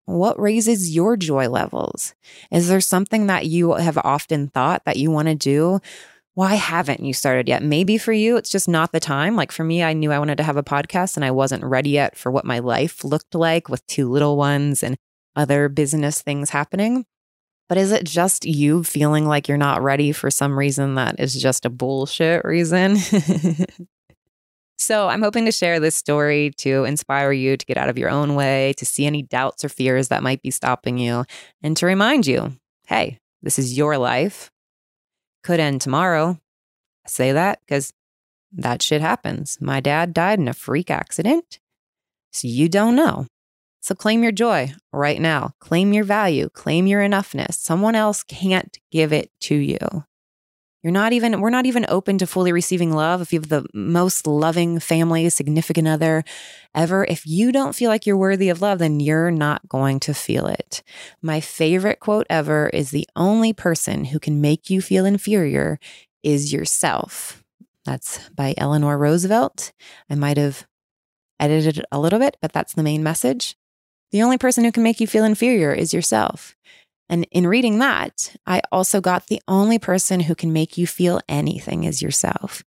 What 0.05 0.39
raises 0.39 0.95
your 0.95 1.15
joy 1.15 1.47
levels? 1.47 2.15
Is 2.51 2.67
there 2.67 2.81
something 2.81 3.27
that 3.27 3.45
you 3.45 3.73
have 3.73 3.99
often 4.03 4.47
thought 4.47 4.83
that 4.85 4.97
you 4.97 5.11
want 5.11 5.27
to 5.27 5.35
do? 5.35 5.79
Why 6.33 6.55
haven't 6.55 7.01
you 7.01 7.13
started 7.13 7.47
yet? 7.47 7.61
Maybe 7.61 7.99
for 7.99 8.13
you, 8.13 8.35
it's 8.35 8.49
just 8.49 8.67
not 8.67 8.91
the 8.91 8.99
time. 8.99 9.35
Like 9.35 9.51
for 9.51 9.63
me, 9.63 9.83
I 9.83 9.93
knew 9.93 10.11
I 10.11 10.19
wanted 10.19 10.37
to 10.37 10.43
have 10.43 10.57
a 10.57 10.63
podcast 10.63 11.15
and 11.15 11.23
I 11.23 11.31
wasn't 11.31 11.63
ready 11.63 11.91
yet 11.91 12.17
for 12.17 12.31
what 12.31 12.45
my 12.45 12.59
life 12.59 13.03
looked 13.03 13.35
like 13.35 13.69
with 13.69 13.85
two 13.85 14.09
little 14.09 14.37
ones 14.37 14.81
and 14.81 14.97
other 15.35 15.69
business 15.69 16.21
things 16.21 16.49
happening. 16.49 17.05
But 17.67 17.77
is 17.77 17.91
it 17.91 18.03
just 18.03 18.45
you 18.45 18.83
feeling 18.83 19.25
like 19.25 19.47
you're 19.47 19.57
not 19.57 19.81
ready 19.81 20.11
for 20.11 20.29
some 20.29 20.57
reason 20.57 20.95
that 20.95 21.19
is 21.19 21.39
just 21.41 21.65
a 21.65 21.69
bullshit 21.69 22.45
reason? 22.45 22.97
so, 24.77 25.07
I'm 25.07 25.23
hoping 25.23 25.45
to 25.45 25.51
share 25.51 25.79
this 25.79 25.95
story 25.95 26.51
to 26.57 26.83
inspire 26.83 27.31
you 27.31 27.57
to 27.57 27.65
get 27.65 27.77
out 27.77 27.89
of 27.89 27.97
your 27.97 28.09
own 28.09 28.35
way, 28.35 28.73
to 28.77 28.85
see 28.85 29.07
any 29.07 29.23
doubts 29.23 29.65
or 29.65 29.69
fears 29.69 30.09
that 30.09 30.21
might 30.21 30.43
be 30.43 30.51
stopping 30.51 30.99
you, 30.99 31.25
and 31.63 31.75
to 31.77 31.85
remind 31.85 32.27
you 32.27 32.53
hey, 32.87 33.17
this 33.41 33.57
is 33.57 33.75
your 33.75 33.97
life. 33.97 34.51
Could 35.43 35.59
end 35.59 35.81
tomorrow. 35.81 36.39
I 37.05 37.09
say 37.09 37.31
that 37.31 37.59
because 37.65 37.91
that 38.51 38.83
shit 38.83 39.01
happens. 39.01 39.57
My 39.59 39.79
dad 39.79 40.13
died 40.13 40.37
in 40.37 40.47
a 40.47 40.53
freak 40.53 40.91
accident. 40.91 41.59
So, 42.31 42.47
you 42.47 42.69
don't 42.69 42.95
know. 42.95 43.25
So 43.85 43.93
claim 43.93 44.23
your 44.23 44.31
joy 44.31 44.73
right 44.91 45.21
now. 45.21 45.53
Claim 45.59 45.93
your 45.93 46.05
value. 46.05 46.49
Claim 46.49 46.87
your 46.87 47.01
enoughness. 47.01 47.53
Someone 47.53 47.93
else 47.93 48.23
can't 48.23 48.79
give 48.89 49.13
it 49.13 49.29
to 49.41 49.53
you. 49.53 49.77
You're 50.81 50.91
not 50.91 51.13
even, 51.13 51.39
we're 51.39 51.51
not 51.51 51.67
even 51.67 51.85
open 51.87 52.17
to 52.17 52.25
fully 52.25 52.51
receiving 52.51 52.91
love. 52.91 53.21
If 53.21 53.31
you 53.31 53.39
have 53.39 53.49
the 53.49 53.67
most 53.75 54.25
loving 54.25 54.79
family, 54.79 55.29
significant 55.29 55.87
other 55.87 56.23
ever, 56.73 57.05
if 57.05 57.27
you 57.27 57.51
don't 57.51 57.75
feel 57.75 57.91
like 57.91 58.07
you're 58.07 58.17
worthy 58.17 58.49
of 58.49 58.59
love, 58.59 58.79
then 58.79 58.99
you're 58.99 59.29
not 59.29 59.69
going 59.69 59.99
to 59.99 60.15
feel 60.15 60.47
it. 60.47 60.81
My 61.21 61.39
favorite 61.39 61.99
quote 61.99 62.25
ever 62.27 62.69
is 62.69 62.89
the 62.89 63.07
only 63.15 63.53
person 63.53 64.05
who 64.05 64.19
can 64.19 64.41
make 64.41 64.67
you 64.67 64.81
feel 64.81 65.05
inferior 65.05 65.79
is 66.23 66.51
yourself. 66.51 67.43
That's 67.85 68.29
by 68.29 68.55
Eleanor 68.57 68.97
Roosevelt. 68.97 69.73
I 70.09 70.15
might 70.15 70.37
have 70.37 70.65
edited 71.39 71.77
it 71.77 71.85
a 71.91 71.99
little 71.99 72.17
bit, 72.17 72.35
but 72.41 72.51
that's 72.51 72.73
the 72.73 72.81
main 72.81 73.03
message. 73.03 73.55
The 74.11 74.23
only 74.23 74.37
person 74.37 74.63
who 74.63 74.71
can 74.71 74.83
make 74.83 74.99
you 74.99 75.07
feel 75.07 75.23
inferior 75.23 75.73
is 75.73 75.93
yourself. 75.93 76.55
And 77.09 77.27
in 77.31 77.47
reading 77.47 77.79
that, 77.79 78.35
I 78.45 78.61
also 78.71 79.01
got 79.01 79.27
the 79.27 79.41
only 79.47 79.77
person 79.77 80.21
who 80.21 80.35
can 80.35 80.53
make 80.53 80.77
you 80.77 80.87
feel 80.87 81.19
anything 81.29 81.83
is 81.83 82.01
yourself. 82.01 82.63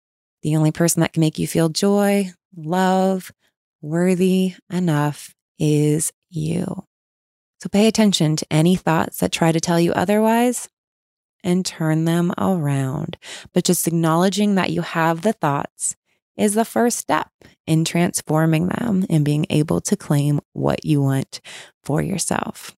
The 0.44 0.56
only 0.56 0.72
person 0.72 1.02
that 1.02 1.14
can 1.14 1.22
make 1.22 1.40
you 1.40 1.48
feel 1.48 1.70
joy, 1.70 2.32
love, 2.56 3.32
worthy 3.82 4.56
enough 4.70 5.34
is 5.58 6.12
you. 6.30 6.86
So 7.62 7.70
pay 7.70 7.88
attention 7.88 8.36
to 8.36 8.48
any 8.52 8.76
thoughts 8.76 9.20
that 9.20 9.32
try 9.32 9.52
to 9.52 9.60
tell 9.60 9.80
you 9.80 9.94
otherwise 9.94 10.70
and 11.44 11.66
turn 11.66 12.06
them 12.06 12.34
around. 12.38 13.18
But 13.54 13.64
just 13.64 13.88
acknowledging 13.88 14.56
that 14.56 14.72
you 14.72 14.82
have 14.82 15.22
the 15.22 15.34
thoughts 15.34 15.96
is 16.36 16.54
the 16.54 16.66
first 16.66 16.98
step 16.98 17.30
in 17.68 17.86
transforming 17.86 18.68
them 18.68 19.06
and 19.10 19.26
being 19.26 19.46
able 19.50 19.82
to 19.82 19.96
claim 19.96 20.40
what 20.54 20.86
you 20.86 21.02
want 21.02 21.42
for 21.84 22.02
yourself. 22.02 22.76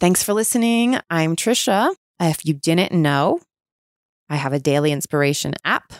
Thanks 0.00 0.22
for 0.22 0.34
listening. 0.34 0.98
I'm 1.10 1.36
Trisha. 1.36 1.94
If 2.20 2.44
you 2.44 2.54
didn't 2.54 2.92
know, 2.92 3.40
I 4.28 4.36
have 4.36 4.52
a 4.52 4.58
daily 4.58 4.92
inspiration 4.92 5.54
app. 5.64 5.92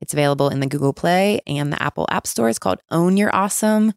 It's 0.00 0.12
available 0.12 0.48
in 0.48 0.58
the 0.58 0.66
Google 0.66 0.92
Play 0.92 1.40
and 1.46 1.72
the 1.72 1.80
Apple 1.80 2.06
App 2.10 2.26
Store. 2.26 2.48
It's 2.48 2.58
called 2.58 2.80
Own 2.90 3.16
Your 3.16 3.34
Awesome. 3.34 3.92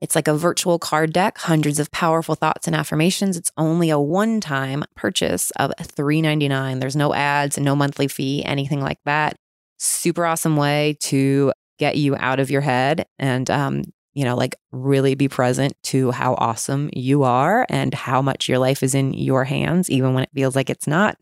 It's 0.00 0.14
like 0.14 0.26
a 0.26 0.34
virtual 0.34 0.78
card 0.78 1.12
deck, 1.12 1.36
hundreds 1.36 1.78
of 1.78 1.90
powerful 1.90 2.34
thoughts 2.34 2.66
and 2.66 2.74
affirmations. 2.74 3.36
It's 3.36 3.52
only 3.58 3.90
a 3.90 4.00
one-time 4.00 4.84
purchase 4.96 5.50
of 5.52 5.72
$3.99. 5.78 6.80
There's 6.80 6.96
no 6.96 7.12
ads 7.12 7.58
no 7.58 7.76
monthly 7.76 8.08
fee, 8.08 8.42
anything 8.44 8.80
like 8.80 8.98
that 9.04 9.36
super 9.82 10.24
awesome 10.24 10.56
way 10.56 10.96
to 11.00 11.52
get 11.82 11.96
you 11.96 12.14
out 12.16 12.38
of 12.38 12.48
your 12.48 12.60
head 12.60 13.06
and 13.18 13.50
um, 13.50 13.82
you 14.14 14.24
know, 14.24 14.36
like 14.36 14.54
really 14.70 15.14
be 15.14 15.28
present 15.28 15.74
to 15.84 16.10
how 16.10 16.34
awesome 16.34 16.90
you 16.92 17.24
are 17.24 17.66
and 17.68 17.92
how 17.92 18.22
much 18.22 18.48
your 18.48 18.58
life 18.58 18.82
is 18.82 18.94
in 18.94 19.12
your 19.14 19.44
hands, 19.44 19.90
even 19.90 20.14
when 20.14 20.22
it 20.22 20.30
feels 20.34 20.54
like 20.54 20.70
it's 20.70 20.86
not. 20.86 21.16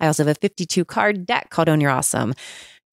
I 0.00 0.06
also 0.06 0.24
have 0.24 0.36
a 0.36 0.40
52 0.40 0.84
card 0.84 1.26
deck 1.26 1.50
called 1.50 1.68
Own 1.68 1.80
Your 1.80 1.90
Awesome. 1.90 2.32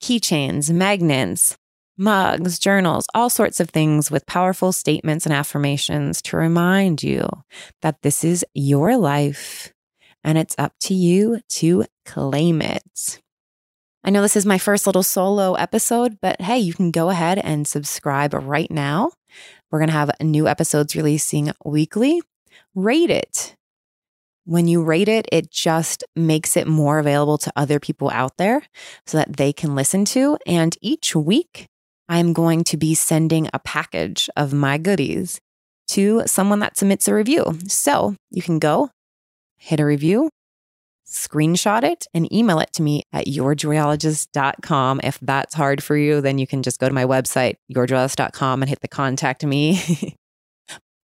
Keychains, 0.04 0.72
magnets, 0.72 1.58
mugs, 1.98 2.60
journals, 2.60 3.08
all 3.14 3.30
sorts 3.30 3.60
of 3.60 3.70
things 3.70 4.12
with 4.12 4.26
powerful 4.26 4.72
statements 4.72 5.26
and 5.26 5.34
affirmations 5.34 6.22
to 6.24 6.38
remind 6.38 7.02
you 7.02 7.28
that 7.82 8.02
this 8.02 8.24
is 8.24 8.44
your 8.54 8.98
life 8.98 9.72
and 10.24 10.38
it's 10.38 10.56
up 10.58 10.74
to 10.82 10.94
you 10.94 11.40
to 11.50 11.86
claim 12.06 12.62
it. 12.62 13.22
I 14.06 14.12
know 14.12 14.22
this 14.22 14.36
is 14.36 14.46
my 14.46 14.60
first 14.60 14.86
little 14.86 15.02
solo 15.02 15.56
episode, 15.56 16.20
but 16.22 16.40
hey, 16.40 16.60
you 16.60 16.76
can 16.76 16.92
go 16.92 17.10
ahead 17.10 17.40
and 17.40 17.68
subscribe 17.68 18.36
right 18.36 18.70
now. 18.70 19.10
We're 19.72 19.80
going 19.80 19.90
to 19.90 19.94
have 19.94 20.12
new 20.22 20.48
episodes 20.48 20.96
releasing 20.96 21.52
weekly. 21.66 22.22
Rate 22.76 23.10
it. 23.10 23.56
When 24.46 24.68
you 24.68 24.84
rate 24.84 25.08
it, 25.08 25.28
it 25.32 25.50
just 25.50 26.04
makes 26.16 26.56
it 26.56 26.68
more 26.68 27.00
available 27.00 27.40
to 27.40 27.54
other 27.56 27.80
people 27.80 28.12
out 28.12 28.38
there 28.38 28.62
so 29.08 29.18
that 29.18 29.38
they 29.38 29.52
can 29.52 29.74
listen 29.74 30.06
to. 30.06 30.38
And 30.46 30.78
each 30.82 31.16
week, 31.16 31.66
I'm 32.08 32.32
going 32.32 32.64
to 32.66 32.78
be 32.78 32.94
sending 32.94 33.50
a 33.56 33.60
package 33.60 34.30
of 34.38 34.54
my 34.54 34.78
goodies 34.78 35.42
to 35.88 36.22
someone 36.28 36.60
that 36.60 36.78
submits 36.78 37.08
a 37.08 37.16
review. 37.16 37.58
So 37.68 38.16
you 38.30 38.44
can 38.44 38.60
go 38.60 38.92
hit 39.58 39.80
a 39.80 39.86
review, 39.86 40.30
screenshot 41.08 41.84
it 41.84 42.08
and 42.14 42.32
email 42.34 42.60
it 42.60 42.74
to 42.74 42.82
me 42.82 43.04
at 43.14 43.28
yourjoyologist.com. 43.28 45.02
If 45.04 45.20
that's 45.22 45.54
hard 45.54 45.84
for 45.84 45.96
you, 45.96 46.22
then 46.22 46.38
you 46.38 46.48
can 46.48 46.64
just 46.64 46.80
go 46.80 46.88
to 46.88 46.94
my 46.94 47.06
website, 47.06 47.56
yourjoyologist.com, 47.74 48.62
and 48.62 48.70
hit 48.70 48.82
the 48.82 48.88
contact 48.88 49.46
me. 49.46 50.16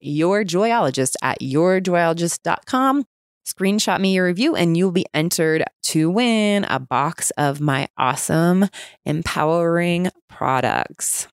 yourjoyologist 0.04 1.16
at 1.22 1.42
yourjoyologist.com. 1.42 3.06
Screenshot 3.46 4.00
me 4.00 4.14
your 4.14 4.26
review 4.26 4.56
and 4.56 4.78
you'll 4.78 4.92
be 4.92 5.06
entered 5.14 5.64
to 5.84 6.10
win 6.10 6.64
a 6.66 6.80
box 6.80 7.32
of 7.32 7.60
my 7.60 7.88
awesome, 7.98 8.68
empowering 9.06 10.10
products. 10.30 11.28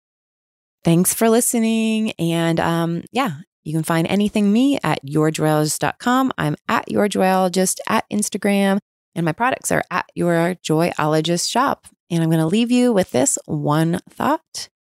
Thanks 0.85 1.13
for 1.13 1.29
listening. 1.29 2.13
And 2.13 2.59
um, 2.61 3.05
yeah, 3.13 3.33
you 3.69 3.75
can 3.75 3.83
find 3.83 4.07
anything 4.07 4.51
me 4.51 4.79
at 4.83 5.05
yourjoyologist.com. 5.05 6.33
I'm 6.39 6.57
at 6.71 6.89
yourjoyologist 6.89 7.81
at 7.87 8.09
Instagram, 8.11 8.79
and 9.15 9.27
my 9.27 9.33
products 9.33 9.71
are 9.71 9.85
at 9.91 10.07
your 10.15 10.55
joyologist 10.65 11.51
shop. 11.51 11.87
And 12.11 12.23
I'm 12.23 12.31
going 12.31 12.41
to 12.41 12.47
leave 12.47 12.71
you 12.71 12.95
with 12.95 13.11
this 13.11 13.39
one 13.45 14.01
thought. 14.09 14.71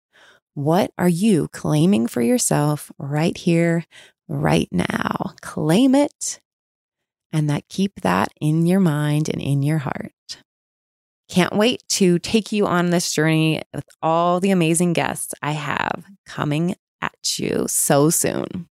What 0.55 0.90
are 0.96 1.09
you 1.09 1.48
claiming 1.48 2.07
for 2.07 2.22
yourself 2.22 2.90
right 2.98 3.37
here, 3.37 3.85
right 4.27 4.68
now? 4.72 5.35
Claim 5.42 5.94
it 5.94 6.40
and 7.31 7.51
that 7.51 7.68
keep 7.68 8.01
that 8.01 8.33
in 8.40 8.64
your 8.64 8.81
mind 8.81 9.29
and 9.29 9.42
in 9.42 9.62
your 9.62 9.79
heart. 9.79 10.12
Can't 11.29 11.55
wait 11.55 11.83
to 11.90 12.18
take 12.18 12.53
you 12.53 12.66
on 12.66 12.88
this 12.88 13.12
journey 13.12 13.61
with 13.74 13.85
all 14.01 14.40
the 14.40 14.51
amazing 14.51 14.94
guests 14.94 15.35
I 15.42 15.51
have 15.51 16.07
coming 16.24 16.74
at 17.03 17.38
you 17.38 17.66
so 17.68 18.09
soon. 18.09 18.66